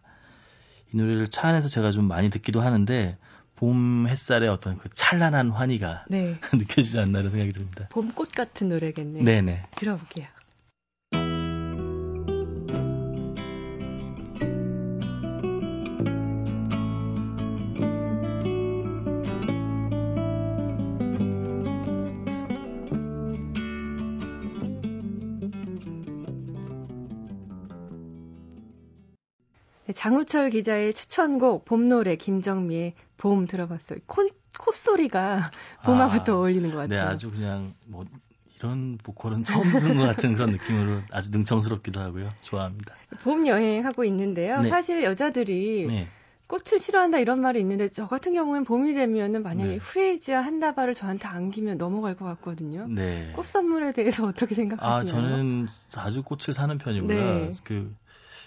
이 0.93 0.97
노래를 0.97 1.27
차 1.27 1.47
안에서 1.47 1.67
제가 1.67 1.91
좀 1.91 2.07
많이 2.07 2.29
듣기도 2.29 2.61
하는데 2.61 3.17
봄 3.55 4.07
햇살의 4.07 4.49
어떤 4.49 4.77
그 4.77 4.89
찬란한 4.91 5.49
환희가 5.49 6.05
네. 6.09 6.37
느껴지지 6.53 6.99
않나 6.99 7.19
이런 7.19 7.31
생각이 7.31 7.51
듭니다. 7.51 7.87
봄꽃 7.89 8.31
같은 8.31 8.69
노래겠네요. 8.69 9.23
네, 9.23 9.41
네. 9.41 9.63
들어볼게요. 9.75 10.27
장우철 29.93 30.49
기자의 30.49 30.93
추천곡 30.93 31.65
봄노래 31.65 32.15
김정미의 32.15 32.93
봄 33.17 33.47
들어봤어요. 33.47 33.99
콧, 34.05 34.31
콧소리가 34.59 35.51
봄하고 35.85 36.13
아, 36.13 36.23
또 36.23 36.37
어울리는 36.37 36.71
것 36.71 36.87
네, 36.87 36.95
같아요. 36.97 37.09
아주 37.09 37.31
그냥 37.31 37.73
뭐 37.85 38.05
이런 38.57 38.97
보컬은 39.01 39.43
처음 39.43 39.63
듣는 39.71 39.95
것 39.95 40.03
같은 40.03 40.35
그런 40.35 40.51
느낌으로 40.51 41.01
아주 41.09 41.31
능청스럽기도 41.31 41.99
하고요. 41.99 42.29
좋아합니다. 42.41 42.95
봄 43.23 43.47
여행하고 43.47 44.03
있는데요. 44.05 44.61
네. 44.61 44.69
사실 44.69 45.03
여자들이 45.03 45.87
네. 45.87 46.07
꽃을 46.51 46.79
싫어한다 46.79 47.19
이런 47.19 47.39
말이 47.39 47.61
있는데 47.61 47.87
저 47.87 48.07
같은 48.07 48.33
경우엔 48.33 48.65
봄이 48.65 48.93
되면은 48.93 49.41
만약에 49.41 49.69
네. 49.69 49.77
프레이지아 49.79 50.41
한 50.41 50.59
다발을 50.59 50.95
저한테 50.95 51.27
안기면 51.27 51.77
넘어갈 51.77 52.15
것 52.15 52.25
같거든요. 52.25 52.87
네. 52.89 53.31
꽃 53.33 53.45
선물에 53.45 53.93
대해서 53.93 54.25
어떻게 54.27 54.53
생각하시나요? 54.53 54.99
아, 54.99 55.03
저는 55.05 55.67
아주 55.95 56.23
꽃을 56.23 56.53
사는 56.53 56.77
편이고요. 56.77 57.07
네. 57.07 57.49
그, 57.63 57.95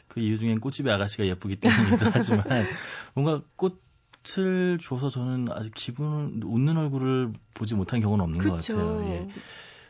그 0.09 0.21
이유 0.21 0.39
중엔 0.39 0.61
꽃집의 0.61 0.93
아가씨가 0.93 1.27
예쁘기 1.27 1.57
때문이기도 1.57 2.11
하지만, 2.13 2.45
뭔가 3.15 3.43
꽃을 3.57 4.79
줘서 4.81 5.11
저는 5.11 5.49
아직 5.51 5.73
기분, 5.75 6.41
웃는 6.45 6.77
얼굴을 6.77 7.33
보지 7.55 7.75
못한 7.75 8.01
경우는 8.01 8.23
없는 8.25 8.39
것 8.39 8.45
그렇죠. 8.45 8.77
같아요. 8.77 9.09
예. 9.09 9.29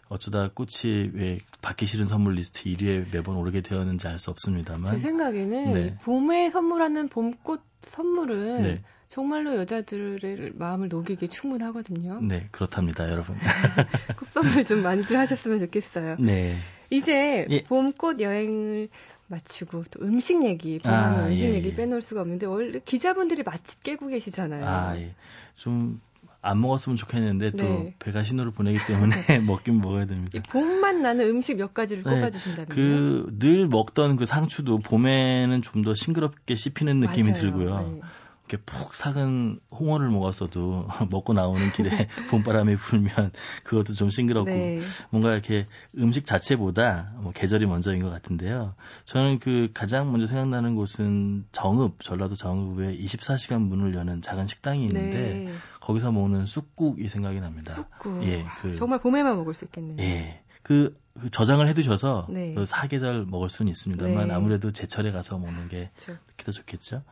어쩌다 0.09 0.51
꽃이 0.53 1.11
왜 1.15 1.39
받기 1.63 1.87
싫은 1.87 2.07
선물 2.07 2.35
리스트 2.35 2.65
1위에 2.65 3.13
매번 3.13 3.37
오르게 3.37 3.63
되었는지 3.63 4.07
알 4.07 4.19
수 4.19 4.31
없습니다만. 4.31 4.93
제 4.93 4.99
생각에는 4.99 5.73
네. 5.73 5.97
봄에 6.03 6.51
선물하는 6.51 7.09
봄꽃 7.09 7.63
선물은 7.83 8.63
네. 8.63 8.75
정말로 9.09 9.57
여자들의 9.57 10.53
마음을 10.55 10.89
녹이기에 10.89 11.29
충분하거든요. 11.29 12.21
네, 12.23 12.49
그렇답니다, 12.51 13.09
여러분. 13.11 13.37
꽃 14.19 14.29
선물 14.29 14.65
좀 14.65 14.83
많이들 14.83 15.17
하셨으면 15.19 15.61
좋겠어요. 15.61 16.17
네. 16.19 16.59
이제 16.91 17.47
예. 17.49 17.63
봄꽃 17.63 18.21
여행을 18.21 18.89
마치고 19.29 19.85
또 19.91 20.05
음식 20.05 20.45
얘기, 20.45 20.79
봄하면 20.79 21.21
아, 21.21 21.27
음식 21.29 21.45
예, 21.45 21.55
얘기 21.55 21.69
예. 21.69 21.75
빼놓을 21.75 22.03
수가 22.03 22.21
없는데 22.21 22.47
원래 22.47 22.81
기자분들이 22.85 23.43
맛집 23.43 23.83
깨고 23.83 24.09
계시잖아요. 24.09 24.67
아, 24.67 24.97
예. 24.99 25.15
좀안 25.57 26.61
먹었으면 26.61 26.97
좋겠는데 26.97 27.53
또 27.53 27.65
네. 27.65 27.95
배가 27.99 28.23
신호를 28.23 28.53
보내기 28.53 28.79
때문에 28.87 29.15
먹긴 29.47 29.81
먹어야 29.81 30.07
됩니다. 30.07 30.39
이 30.39 30.43
봄만 30.51 31.03
나는 31.03 31.29
음식 31.29 31.57
몇 31.57 31.73
가지를 31.73 32.03
네, 32.03 32.11
꼽아주신다는 32.11 32.69
그늘 32.69 33.67
먹던 33.69 34.17
그 34.17 34.27
상추도 34.27 34.79
봄에는 34.79 35.63
좀 35.63 35.85
더 35.85 35.95
싱그럽게 35.95 36.55
씹히는 36.55 37.01
느낌이 37.01 37.31
맞아요. 37.31 37.41
들고요. 37.41 37.79
네. 37.81 38.01
이렇게 38.47 38.63
푹 38.65 38.95
삭은 38.95 39.59
홍어를 39.71 40.11
먹었어도 40.11 40.87
먹고 41.11 41.33
나오는 41.33 41.71
길에 41.71 41.91
봄바람이 42.31 42.77
불면 42.77 43.33
그것도 43.65 43.95
좀 43.95 44.11
싱그럽고 44.11 44.51
네. 44.51 44.81
뭔가 45.11 45.33
이렇게 45.33 45.67
음식 45.99 46.27
자체보다 46.27 47.13
뭐 47.17 47.33
계절이 47.33 47.65
먼저인 47.67 48.03
것 48.03 48.11
같은데요. 48.11 48.75
저는 49.05 49.39
그 49.39 49.71
가장 49.73 50.11
먼저 50.11 50.27
생각나는 50.27 50.75
곳은 50.75 51.47
정읍, 51.53 52.03
전라도 52.03 52.35
정읍에 52.35 52.99
24시간 52.99 53.61
문을 53.61 53.95
여는 53.95 54.21
작은 54.21 54.47
식당이 54.47 54.85
있는데 54.87 55.19
네. 55.19 55.55
거기서 55.81 56.13
먹는 56.13 56.45
쑥국이 56.45 57.09
생각이 57.09 57.41
납니다. 57.41 57.73
쑥국. 57.73 58.23
예, 58.25 58.45
그- 58.61 58.75
정말 58.75 59.01
봄에만 59.01 59.37
먹을 59.37 59.55
수 59.55 59.65
있겠네요. 59.65 59.97
예. 60.01 60.43
그, 60.63 60.95
그 61.21 61.31
저장을 61.31 61.69
해두셔서 61.69 62.27
네. 62.31 62.55
그 62.55 62.65
사계절 62.67 63.27
먹을 63.27 63.49
수는 63.51 63.71
있습니다만 63.71 64.29
네. 64.29 64.35
아무래도 64.35 64.71
제철에 64.71 65.13
가서 65.13 65.39
먹는 65.39 65.69
게 65.69 65.91
그렇죠. 65.97 66.21
더 66.39 66.53
좋겠죠. 66.53 67.03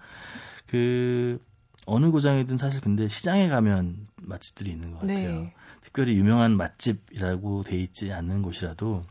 그 0.72 1.38
어느 1.85 2.11
고장이든 2.11 2.56
사실 2.56 2.80
근데 2.80 3.06
시장에 3.06 3.50
가면 3.50 4.06
맛집들이 4.22 4.70
있는 4.70 4.92
것 4.92 5.00
같아요. 5.00 5.40
네. 5.42 5.54
특별히 5.82 6.14
유명한 6.14 6.56
맛집이라고 6.56 7.62
돼 7.62 7.76
있지 7.76 8.11
않는 8.11 8.40
곳이라도 8.40 9.04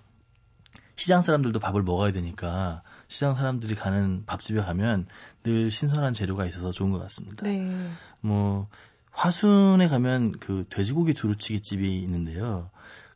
시장 0.95 1.21
사람들도 1.21 1.59
밥을 1.59 1.83
먹어야 1.83 2.11
되니까 2.13 2.81
시장 3.07 3.35
사람들이 3.35 3.75
가는 3.75 4.23
밥집에 4.25 4.59
가면 4.59 5.05
늘 5.43 5.69
신선한 5.69 6.13
재료가 6.13 6.47
있어서 6.47 6.71
좋은 6.71 6.89
것 6.89 6.97
같습니다. 6.97 7.43
네. 7.43 7.91
뭐 8.21 8.67
화순에 9.11 9.87
가면 9.87 10.31
그 10.39 10.65
돼지고기 10.67 11.13
두루치기 11.13 11.61
집이 11.61 12.01
있는데요. 12.01 12.71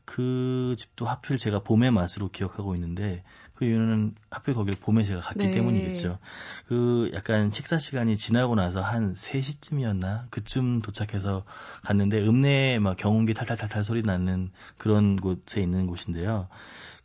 그 0.06 0.76
집도 0.78 1.08
하필 1.08 1.38
제가 1.38 1.64
봄의 1.64 1.90
맛으로 1.90 2.30
기억하고 2.30 2.76
있는데 2.76 3.24
그 3.56 3.66
이유는 3.66 4.16
하필 4.30 4.54
거기를 4.54 4.78
봄에 4.80 5.04
제가 5.04 5.22
갔기 5.22 5.48
네. 5.48 5.52
때문이겠죠. 5.52 6.20
그 6.68 7.10
약간 7.14 7.52
식사 7.52 7.78
시간이 7.78 8.18
지나고 8.18 8.56
나서 8.56 8.82
한 8.82 9.14
3시쯤이었나? 9.14 10.30
그쯤 10.30 10.82
도착해서 10.82 11.44
갔는데 11.84 12.26
읍내에 12.28 12.80
막 12.80 12.98
경운기 12.98 13.34
탈탈탈탈 13.34 13.84
소리 13.84 14.02
나는 14.02 14.52
그런 14.78 15.16
곳에 15.16 15.62
있는 15.62 15.88
곳인데요. 15.88 16.48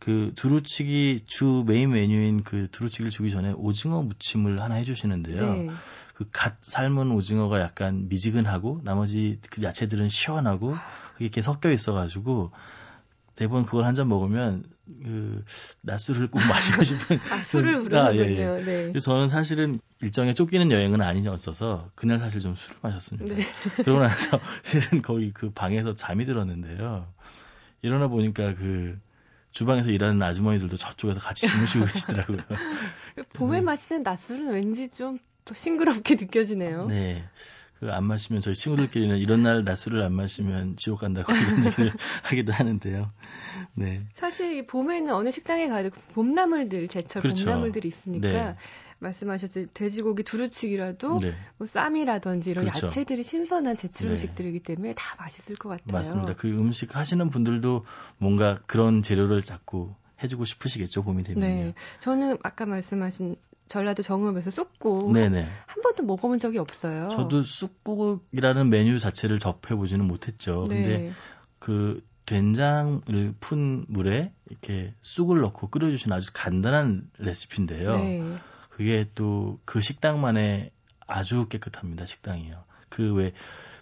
그 0.01 0.33
두루치기 0.35 1.25
주 1.27 1.65
메인 1.67 1.93
메뉴인 1.93 2.43
그 2.43 2.69
두루치기를 2.73 3.11
주기 3.11 3.31
전에 3.31 3.53
오징어 3.53 4.03
무침을 4.03 4.61
하나 4.61 4.75
해주시는데요. 4.77 5.55
네. 5.55 5.71
그갓 6.15 6.57
삶은 6.63 7.13
오징어가 7.13 7.61
약간 7.61 8.09
미지근하고 8.09 8.81
나머지 8.85 9.39
그 9.51 9.63
야채들은 9.63 10.09
시원하고 10.09 10.77
그게 11.13 11.25
이렇게 11.27 11.43
섞여 11.43 11.71
있어가지고 11.71 12.51
대부분 13.41 13.65
그걸 13.65 13.87
한 13.87 13.95
잔 13.95 14.07
먹으면 14.09 14.65
그 15.03 15.43
낮술을 15.81 16.31
꼭 16.31 16.41
마시고 16.41 16.83
싶은 16.83 17.19
아, 17.33 17.43
술을 17.43 17.85
그- 17.89 17.97
아, 17.97 18.13
예, 18.15 18.19
부르는군요. 18.19 18.59
예. 18.59 18.65
네. 18.65 18.89
그래서 18.89 19.05
저는 19.13 19.29
사실은 19.29 19.81
일정에 20.03 20.35
쫓기는 20.35 20.71
여행은 20.71 21.01
아니었어서 21.01 21.89
그날 21.95 22.19
사실 22.19 22.43
좀 22.43 22.55
술을 22.55 22.77
마셨습니다. 22.83 23.35
네. 23.35 23.43
그러고 23.83 24.01
나서 24.01 24.39
실은 24.63 25.01
거기 25.01 25.33
그 25.33 25.51
방에서 25.53 25.95
잠이 25.95 26.27
들었는데요. 26.27 27.07
일어나 27.81 28.09
보니까 28.09 28.53
그 28.55 28.99
주방에서 29.53 29.89
일하는 29.89 30.23
아주머니들도 30.23 30.77
저쪽에서 30.77 31.19
같이 31.21 31.49
주무시고 31.49 31.87
계시더라고요. 31.91 32.43
봄에 33.33 33.61
네. 33.61 33.63
마시는 33.65 34.03
낮술은 34.03 34.53
왠지 34.53 34.91
좀 34.91 35.19
더 35.47 35.55
싱그럽게 35.55 36.17
느껴지네요. 36.17 36.87
네. 36.89 37.25
그 37.81 37.91
안 37.91 38.05
마시면 38.05 38.43
저희 38.43 38.55
친구들끼리는 38.55 39.17
이런 39.19 39.43
날 39.43 39.65
낮술을 39.65 40.03
안 40.03 40.13
마시면 40.13 40.77
지옥 40.77 41.01
간다고 41.01 41.33
이런 41.33 41.65
얘기를 41.67 41.93
하기도 42.23 42.53
하는데요. 42.53 43.11
네. 43.75 44.03
사실 44.15 44.57
이 44.57 44.67
봄에는 44.67 45.13
어느 45.15 45.31
식당에 45.31 45.69
가도 45.69 45.89
봄나물들 46.13 46.89
제철 46.89 47.23
그렇죠. 47.23 47.47
봄나물들이 47.47 47.89
있으니까 47.89 48.29
네. 48.29 48.57
말씀하셨듯이 48.99 49.69
돼지고기 49.73 50.25
두루치기라도 50.25 51.21
네. 51.21 51.35
뭐 51.57 51.67
쌈이라든지 51.67 52.51
이런 52.51 52.67
그렇죠. 52.67 52.89
야채들이 52.89 53.23
신선한 53.23 53.77
제철 53.77 54.09
네. 54.09 54.13
음식들이기 54.13 54.61
때문에 54.61 54.95
다 54.95 55.17
맛있을 55.19 55.57
것 55.57 55.71
같아요. 55.71 55.91
맞습니다. 55.91 56.35
그 56.35 56.49
음식 56.49 56.95
하시는 56.97 57.31
분들도 57.31 57.87
뭔가 58.19 58.61
그런 58.67 59.03
재료를 59.03 59.41
자꾸 59.41 59.95
해주고 60.23 60.45
싶으시겠죠, 60.45 61.03
봄이 61.03 61.23
되면요. 61.23 61.47
네, 61.47 61.75
저는 62.01 62.37
아까 62.43 62.67
말씀하신 62.67 63.37
전라도 63.71 64.03
정읍에서 64.03 64.51
쑥국 64.51 65.13
네네. 65.13 65.47
한 65.67 65.83
번도 65.83 66.03
먹어본 66.03 66.41
적이 66.41 66.59
없어요. 66.59 67.09
저도 67.11 67.45
쑥국이라는 67.45 68.69
메뉴 68.69 68.99
자체를 68.99 69.39
접해보지는 69.39 70.05
못했죠. 70.07 70.67
네. 70.69 70.83
근데 70.83 71.13
그 71.61 72.05
된장을 72.27 73.35
푼 73.39 73.85
물에 73.89 74.33
이렇게 74.51 74.93
쑥을 75.03 75.41
넣고 75.41 75.69
끓여주신 75.71 76.13
아주 76.13 76.31
간단한 76.35 77.11
레시피인데요. 77.19 77.91
네. 77.91 78.37
그게 78.71 79.09
또 79.15 79.59
그 79.65 79.81
식당만의 79.81 80.73
아주 81.07 81.47
깨끗합니다, 81.49 82.07
식당이요. 82.07 82.65
그 82.89 83.13
왜 83.15 83.33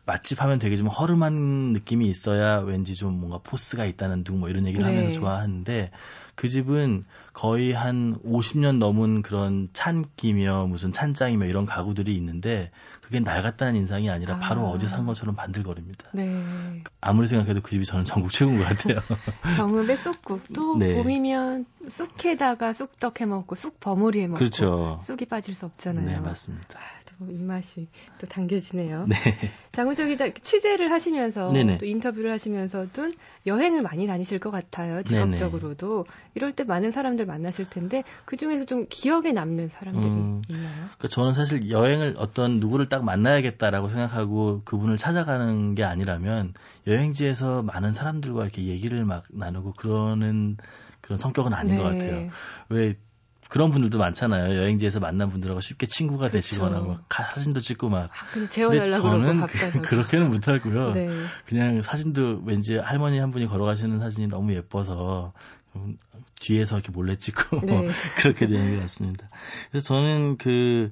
맛집 0.05 0.40
하면 0.42 0.59
되게 0.59 0.77
좀 0.77 0.87
허름한 0.88 1.72
느낌이 1.74 2.09
있어야 2.09 2.59
왠지 2.59 2.94
좀 2.94 3.20
뭔가 3.20 3.38
포스가 3.38 3.85
있다는 3.85 4.24
둥 4.24 4.40
뭐 4.40 4.48
이런 4.48 4.66
얘기를 4.66 4.87
네. 4.87 4.94
하면서 4.96 5.14
좋아하는데 5.14 5.90
그 6.38 6.46
집은 6.46 7.05
거의 7.33 7.72
한 7.72 8.16
50년 8.24 8.79
넘은 8.79 9.22
그런 9.22 9.68
찬기며 9.72 10.68
무슨 10.68 10.92
찬장이며 10.92 11.46
이런 11.46 11.66
가구들이 11.66 12.14
있는데 12.14 12.70
그게 13.03 13.18
낡았다는 13.18 13.74
인상이 13.74 14.09
아니라 14.09 14.37
아. 14.37 14.38
바로 14.38 14.68
어제 14.68 14.87
산 14.87 15.05
것처럼 15.05 15.35
반들거립니다. 15.35 16.11
네. 16.12 16.85
아무리 17.01 17.27
생각해도 17.27 17.61
그 17.61 17.72
집이 17.72 17.85
저는 17.85 18.05
전국 18.05 18.33
최고인 18.33 18.59
것 18.59 18.68
같아요. 18.68 19.01
정읍의 19.57 19.96
쑥국도 19.98 20.77
네. 20.77 20.94
봄이면 20.94 21.66
쑥에다가 21.88 22.72
쑥떡 22.72 23.20
해 23.20 23.27
먹고 23.27 23.57
쑥 23.57 23.81
버무리 23.81 24.20
해 24.20 24.29
먹고 24.29 24.38
그렇죠. 24.38 25.01
쑥이 25.03 25.27
빠질 25.29 25.57
수 25.57 25.66
없잖아요. 25.66 26.07
네, 26.07 26.20
맞습니다. 26.20 26.79
또 27.18 27.27
입맛이 27.31 27.88
또 28.18 28.27
당겨지네요. 28.27 29.07
네. 29.07 29.16
장우석이다 29.72 30.35
취재를 30.35 30.90
하시면서 30.90 31.51
네네. 31.51 31.79
또 31.79 31.87
인터뷰를 31.87 32.31
하시면서 32.31 32.87
도 32.92 33.09
여행을 33.46 33.83
많이 33.83 34.07
다니실 34.07 34.38
것 34.38 34.51
같아요. 34.51 35.03
직업적으로도 35.03 36.07
이럴 36.38 36.53
때 36.53 36.62
많은 36.62 36.92
사람들 36.92 37.27
만나실 37.27 37.66
텐데 37.68 38.05
그 38.24 38.37
중에서 38.37 38.64
좀 38.64 38.87
기억에 38.88 39.33
남는 39.33 39.68
사람들이 39.70 40.07
음. 40.07 40.40
있나요? 40.48 40.70
그러니까 40.77 41.09
저는 41.09 41.33
사실 41.33 41.68
여행을 41.68 42.14
어떤 42.16 42.61
누구를 42.61 42.87
딱 42.87 43.05
만나야겠다라고 43.05 43.88
생각하고 43.88 44.62
그분을 44.64 44.96
찾아가는 44.98 45.74
게 45.74 45.83
아니라면 45.83 46.55
여행지에서 46.87 47.62
많은 47.62 47.92
사람들과 47.92 48.44
이렇게 48.44 48.66
얘기를 48.66 49.05
막 49.05 49.24
나누고 49.33 49.72
그러는 49.72 50.57
그런 51.01 51.16
성격은 51.16 51.53
아닌 51.55 51.77
것 51.77 51.90
네. 51.90 51.98
같아요. 51.98 52.29
왜 52.68 52.94
그런 53.48 53.70
분들도 53.70 53.96
많잖아요. 53.98 54.59
여행지에서 54.59 55.01
만난 55.01 55.31
분들하고 55.31 55.61
쉽게 55.61 55.87
친구가 55.87 56.27
그쵸. 56.27 56.33
되시거나 56.37 56.81
막 56.81 57.05
가- 57.09 57.24
사진도 57.33 57.61
찍고 57.61 57.88
막. 57.88 58.05
아, 58.05 58.27
근데 58.31 58.46
재워달라고 58.46 59.03
저는. 59.03 59.46
그, 59.83 59.94
렇게는 59.96 60.29
못하고요. 60.31 60.92
네. 60.92 61.09
그냥 61.46 61.81
사진도 61.81 62.42
왠지 62.44 62.77
할머니 62.77 63.18
한 63.18 63.31
분이 63.31 63.46
걸어가시는 63.46 64.01
사진이 64.01 64.29
너무 64.29 64.53
예뻐서 64.55 65.33
좀 65.58 65.58
뒤에서 66.41 66.77
이렇게 66.77 66.93
몰래 66.93 67.17
찍고 67.17 67.61
네. 67.67 67.88
그렇게 68.19 68.47
되는 68.47 68.75
것 68.77 68.83
같습니다. 68.83 69.29
그래서 69.71 69.87
저는 69.87 70.37
그 70.38 70.91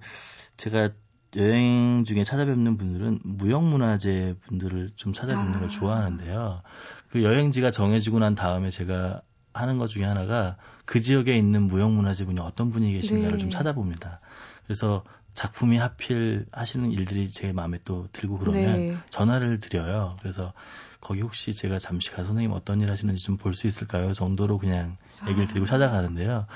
제가 0.57 0.91
여행 1.37 2.05
중에 2.05 2.25
찾아뵙는 2.25 2.77
분들은 2.77 3.21
무형문화재 3.23 4.37
분들을 4.47 4.91
좀 4.97 5.13
찾아뵙는 5.13 5.55
아. 5.55 5.59
걸 5.61 5.69
좋아하는데요. 5.71 6.63
그 7.11 7.23
여행지가 7.23 7.71
정해지고 7.71 8.19
난 8.21 8.35
다음에 8.35 8.71
제가 8.71 9.23
하는 9.53 9.79
것 9.79 9.89
중에 9.89 10.05
하나가 10.05 10.57
그 10.85 11.01
지역에 11.01 11.37
있는 11.37 11.63
무형문화재 11.63 12.25
분이 12.25 12.41
어떤 12.41 12.71
분이 12.71 12.93
계신가를 12.93 13.33
네. 13.33 13.39
좀 13.39 13.51
찾아봅니다. 13.51 14.21
그래서 14.65 15.03
작품이 15.37 15.77
하필 15.77 16.47
하시는 16.51 16.91
일들이 16.91 17.29
제 17.29 17.53
마음에 17.53 17.79
또 17.85 18.09
들고 18.13 18.39
그러면 18.39 18.87
네. 18.87 18.97
전화를 19.11 19.59
드려요. 19.59 20.17
그래서 20.23 20.55
거기 21.03 21.21
혹시 21.21 21.53
제가 21.53 21.79
잠시 21.79 22.11
가서 22.11 22.29
선생님 22.29 22.53
어떤 22.53 22.81
일 22.81 22.91
하시는지 22.91 23.23
좀 23.23 23.37
볼 23.37 23.55
수 23.55 23.67
있을까요? 23.67 24.13
정도로 24.15 24.57
그냥 24.57 24.97
얘기를 25.29 25.45
아. 25.45 25.47
드리고 25.47 25.67
찾아가는데요. 25.67 26.47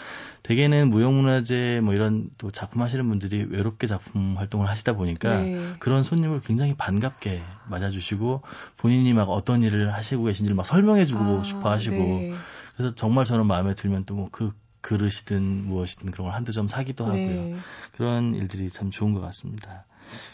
대개는 0.43 0.89
무형문화재 0.89 1.81
뭐 1.85 1.93
이런 1.93 2.31
또 2.39 2.51
작품 2.51 2.81
하시는 2.81 3.07
분들이 3.07 3.45
외롭게 3.45 3.87
작품 3.87 4.39
활동을 4.39 4.67
하시다 4.67 4.95
보니까 4.95 5.43
네. 5.43 5.75
그런 5.79 6.03
손님을 6.03 6.41
굉장히 6.41 6.75
반갑게 6.75 7.43
맞아주시고 7.69 8.41
본인이 8.79 9.13
막 9.13 9.29
어떤 9.29 9.63
일을 9.63 9.93
하시고 9.93 10.25
계신지를 10.25 10.57
막 10.57 10.65
설명해주고 10.65 11.41
아, 11.41 11.43
싶어 11.43 11.71
하시고 11.71 11.97
네. 11.97 12.33
그래서 12.77 12.95
정말 12.95 13.27
저는 13.27 13.47
마음에 13.47 13.75
들면 13.75 14.07
또뭐그 14.07 14.53
그릇이든 14.81 15.67
무엇이든 15.67 16.11
그런 16.11 16.27
걸 16.27 16.35
한두 16.35 16.53
점 16.53 16.69
사기도 16.69 17.05
하고요. 17.05 17.19
네. 17.19 17.57
그런 17.93 18.35
일들이 18.35 18.69
참 18.69 18.91
좋은 18.91 19.13
것 19.13 19.21
같습니다. 19.21 19.85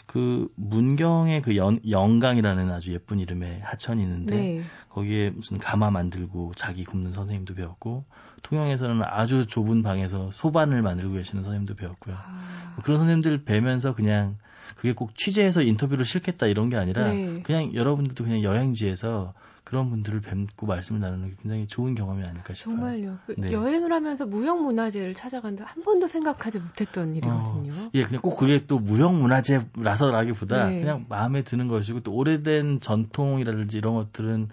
그 0.05 0.47
문경의 0.55 1.41
그 1.41 1.55
연, 1.55 1.79
영강이라는 1.87 2.71
아주 2.71 2.93
예쁜 2.93 3.19
이름의 3.19 3.61
하천이 3.61 4.01
있는데 4.01 4.35
네. 4.35 4.63
거기에 4.89 5.29
무슨 5.31 5.57
가마 5.57 5.91
만들고 5.91 6.53
자기 6.55 6.83
굽는 6.83 7.11
선생님도 7.11 7.55
배웠고 7.55 8.05
통영에서는 8.43 9.01
아주 9.03 9.45
좁은 9.45 9.83
방에서 9.83 10.31
소반을 10.31 10.81
만들고 10.81 11.13
계시는 11.13 11.43
선생님도 11.43 11.75
배웠고요. 11.75 12.15
아, 12.15 12.73
뭐 12.75 12.83
그런 12.83 12.99
선생님들 12.99 13.43
뵈면서 13.43 13.93
그냥 13.93 14.37
그게 14.75 14.93
꼭 14.93 15.15
취재해서 15.15 15.61
인터뷰를 15.61 16.05
실겠다 16.05 16.45
이런 16.47 16.69
게 16.69 16.77
아니라 16.77 17.09
네. 17.09 17.41
그냥 17.43 17.73
여러분들도 17.73 18.23
그냥 18.23 18.43
여행지에서 18.43 19.33
그런 19.67 19.89
분들을 19.89 20.21
뵙고 20.21 20.65
말씀을 20.65 21.01
나누는 21.01 21.27
게 21.27 21.35
굉장히 21.41 21.67
좋은 21.67 21.93
경험이 21.93 22.23
아닐까 22.23 22.53
싶어요. 22.53 22.77
정말요. 22.77 23.17
그 23.25 23.35
네. 23.37 23.51
여행을 23.51 23.91
하면서 23.91 24.25
무형 24.25 24.63
문화재를 24.63 25.13
찾아간다 25.13 25.65
한 25.65 25.83
번도 25.83 26.07
생각하지 26.07 26.59
못했던 26.59 27.13
일이거든요. 27.13 27.73
어, 27.73 27.89
예, 27.93 28.03
그냥 28.03 28.21
꼭 28.21 28.37
그게 28.37 28.65
또 28.65 28.79
무형 28.79 29.19
문화재라서라기보다 29.19 30.69
네. 30.69 30.79
그냥 30.79 31.05
마음에 31.09 31.41
드는 31.41 31.67
것이고 31.67 31.99
또 31.99 32.13
오래된 32.13 32.79
전통이라든지 32.79 33.77
이런 33.77 33.95
것들은 33.95 34.47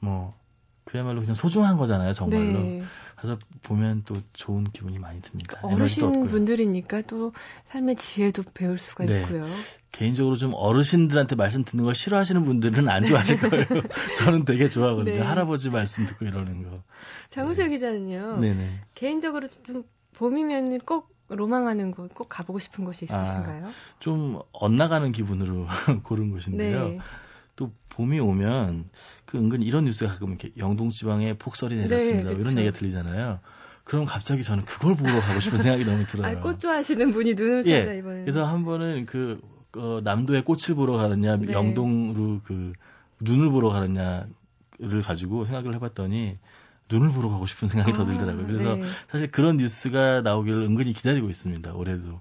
뭐 0.00 0.34
그야말로 0.96 1.20
그냥 1.20 1.34
소중한 1.34 1.76
거잖아요, 1.76 2.14
정말로. 2.14 2.62
네. 2.62 2.82
가서 3.16 3.36
보면 3.62 4.02
또 4.06 4.14
좋은 4.32 4.64
기분이 4.64 4.98
많이 4.98 5.20
듭니다. 5.20 5.58
어르신. 5.62 6.26
분들이니까 6.26 7.02
또 7.02 7.32
삶의 7.66 7.96
지혜도 7.96 8.44
배울 8.54 8.78
수가 8.78 9.04
네. 9.04 9.20
있고요. 9.22 9.44
개인적으로 9.92 10.36
좀 10.36 10.52
어르신들한테 10.54 11.36
말씀 11.36 11.64
듣는 11.64 11.84
걸 11.84 11.94
싫어하시는 11.94 12.44
분들은 12.44 12.88
안 12.88 13.04
좋아하실 13.04 13.36
거예요. 13.50 13.64
저는 14.16 14.46
되게 14.46 14.68
좋아하거든요. 14.68 15.16
네. 15.16 15.20
할아버지 15.20 15.68
말씀 15.68 16.06
듣고 16.06 16.24
이러는 16.24 16.62
거. 16.62 16.82
장우철 17.28 17.68
기자는요. 17.70 18.38
네네. 18.40 18.68
개인적으로 18.94 19.48
좀 19.66 19.84
봄이면 20.14 20.78
꼭 20.78 21.14
로망하는 21.28 21.90
곳, 21.90 22.14
꼭 22.14 22.28
가보고 22.30 22.58
싶은 22.58 22.86
곳이 22.86 23.06
아, 23.10 23.22
있으신가요? 23.22 23.68
좀 23.98 24.40
엇나가는 24.52 25.10
기분으로 25.12 25.66
고른 26.04 26.30
곳인데요. 26.30 26.88
네. 26.88 26.98
또 27.56 27.72
봄이 27.88 28.20
오면 28.20 28.88
그 29.24 29.38
은근 29.38 29.62
이런 29.62 29.84
뉴스가 29.84 30.12
가끔 30.12 30.28
이렇게 30.28 30.52
영동 30.58 30.90
지방에 30.90 31.34
폭설이 31.34 31.76
내렸습니다. 31.76 32.30
네, 32.30 32.36
이런. 32.36 32.56
얘기가 32.58 32.72
들리잖아요. 32.72 33.40
그럼 33.84 34.04
갑자기 34.04 34.42
저는 34.42 34.64
그걸 34.64 34.96
보러 34.96 35.20
가고 35.20 35.40
싶은 35.40 35.58
생각이 35.58 35.84
너무 35.84 36.06
들어요. 36.06 36.38
아, 36.38 36.40
꽃 36.40 36.60
좋아하시는 36.60 37.12
분이 37.12 37.34
눈을 37.34 37.64
찾아 37.64 37.94
예. 37.94 37.98
이번에. 37.98 38.20
그래서 38.20 38.44
한 38.44 38.64
번은 38.64 39.06
그 39.06 39.40
어, 39.76 39.98
남도에 40.02 40.42
꽃을 40.42 40.74
보러 40.74 40.96
가느냐, 40.96 41.36
네. 41.36 41.52
영동으로 41.52 42.40
그 42.44 42.72
눈을 43.20 43.50
보러 43.50 43.70
가느냐를 43.70 45.02
가지고 45.04 45.44
생각을 45.44 45.74
해봤더니 45.74 46.38
눈을 46.90 47.10
보러 47.10 47.28
가고 47.28 47.46
싶은 47.46 47.68
생각이 47.68 47.92
더 47.92 48.02
아, 48.02 48.06
들더라고요. 48.06 48.46
그래서 48.46 48.76
네. 48.76 48.82
사실 49.08 49.30
그런 49.30 49.56
뉴스가 49.56 50.22
나오기를 50.22 50.62
은근히 50.62 50.92
기다리고 50.92 51.28
있습니다. 51.30 51.72
올해도. 51.74 52.20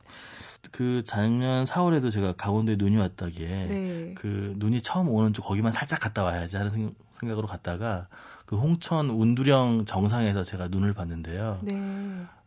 그 0.71 1.01
작년 1.04 1.63
4월에도 1.63 2.12
제가 2.12 2.34
강원도에 2.34 2.75
눈이 2.78 2.97
왔다기에 2.97 3.63
네. 3.63 4.13
그 4.17 4.54
눈이 4.58 4.82
처음 4.82 5.10
오는 5.10 5.34
쪽 5.34 5.43
거기만 5.43 5.71
살짝 5.71 5.99
갔다 5.99 6.23
와야지 6.23 6.58
하는 6.58 6.69
생- 6.71 6.95
생각으로 7.12 7.47
갔다가 7.47 8.08
그 8.45 8.58
홍천 8.58 9.10
운두령 9.10 9.86
정상에서 9.86 10.43
제가 10.43 10.67
눈을 10.67 10.93
봤는데요. 10.93 11.60
네. 11.63 11.75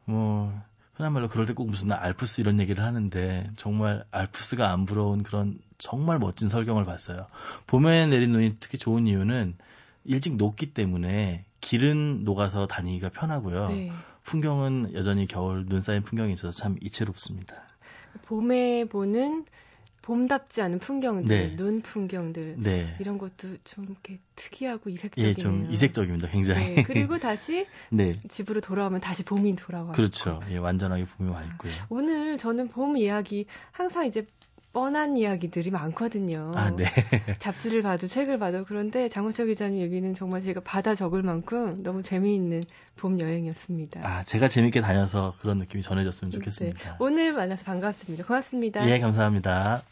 뭐 0.04 0.52
흔한 0.94 1.12
말로 1.12 1.28
그럴 1.28 1.46
때 1.46 1.52
꼭 1.52 1.68
무슨 1.70 1.92
알프스 1.92 2.40
이런 2.40 2.59
얘기를 2.61 2.83
하는데 2.85 3.44
정말 3.57 4.04
알프스가 4.11 4.70
안 4.72 4.85
부러운 4.87 5.22
그런 5.22 5.59
정말 5.78 6.18
멋진 6.18 6.48
설경을 6.48 6.85
봤어요. 6.85 7.26
봄에 7.66 8.07
내린 8.09 8.33
눈이 8.33 8.57
특히 8.59 8.78
좋은 8.78 9.07
이유는 9.07 9.57
일찍 10.04 10.37
녹기 10.37 10.72
때문에 10.74 11.44
길은 11.61 12.24
녹아서 12.24 12.66
다니기가 12.66 13.11
편하고요. 13.11 13.68
네. 13.68 13.92
풍경은 14.22 14.92
여전히 14.94 15.26
겨울 15.26 15.66
눈 15.66 15.81
쌓인 15.81 16.02
풍경이 16.02 16.33
있어서 16.35 16.50
참 16.57 16.76
이채롭습니다. 16.83 17.54
봄에 18.22 18.85
보는 18.87 19.44
봄답지 20.09 20.62
않은 20.62 20.78
풍경들, 20.78 21.26
네. 21.26 21.57
눈 21.57 21.83
풍경들 21.83 22.57
네. 22.59 22.96
이런 22.98 23.18
것도 23.18 23.59
좀 23.64 23.85
이렇게 23.85 24.18
특이하고 24.37 24.88
이색적이네요. 24.88 25.28
예, 25.28 25.35
좀 25.35 25.68
이색적입니다. 25.70 26.28
굉장히. 26.28 26.76
네, 26.76 26.83
그리고 26.83 27.18
다시 27.18 27.66
네. 27.92 28.12
집으로 28.12 28.62
돌아오면 28.62 29.02
다시 29.02 29.22
봄이 29.22 29.57
돌아와. 29.57 29.92
그렇죠. 29.92 30.40
예, 30.50 30.57
완전하게 30.57 31.04
봄이 31.04 31.31
와 31.31 31.42
있고요. 31.44 31.72
오늘 31.90 32.38
저는 32.38 32.68
봄 32.68 32.96
이야기 32.96 33.44
항상 33.70 34.07
이제 34.07 34.26
뻔한 34.78 35.16
이야기들이 35.16 35.72
많거든요. 35.72 36.52
아, 36.54 36.70
네. 36.70 36.84
잡지를 37.40 37.82
봐도 37.82 38.06
책을 38.06 38.38
봐도 38.38 38.64
그런데 38.64 39.08
장우철 39.08 39.48
기자님 39.48 39.80
얘기는 39.80 40.14
정말 40.14 40.40
제가 40.40 40.60
받아 40.60 40.94
적을 40.94 41.24
만큼 41.24 41.82
너무 41.82 42.00
재미있는 42.00 42.62
봄 42.94 43.18
여행이었습니다. 43.18 44.02
아, 44.04 44.22
제가 44.22 44.46
재밌게 44.46 44.80
다녀서 44.80 45.34
그런 45.40 45.58
느낌이 45.58 45.82
전해졌으면 45.82 46.30
좋겠습니다. 46.30 46.78
네, 46.78 46.96
오늘 47.00 47.32
만나서 47.32 47.64
반갑습니다. 47.64 48.24
고맙습니다. 48.24 48.88
예, 48.88 49.00
감사합니다. 49.00 49.82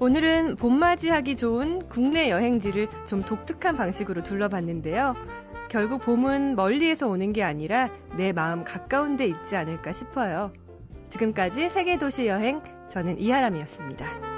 오늘은 0.00 0.56
봄맞이하기 0.56 1.36
좋은 1.36 1.88
국내 1.88 2.28
여행지를 2.28 2.88
좀 3.06 3.22
독특한 3.22 3.76
방식으로 3.76 4.24
둘러봤는데요. 4.24 5.14
결국 5.72 6.02
봄은 6.02 6.54
멀리에서 6.54 7.08
오는 7.08 7.32
게 7.32 7.42
아니라 7.42 7.88
내 8.18 8.32
마음 8.32 8.62
가까운 8.62 9.16
데 9.16 9.26
있지 9.26 9.56
않을까 9.56 9.92
싶어요. 9.92 10.52
지금까지 11.08 11.70
세계도시 11.70 12.26
여행 12.26 12.60
저는 12.90 13.18
이하람이었습니다. 13.18 14.31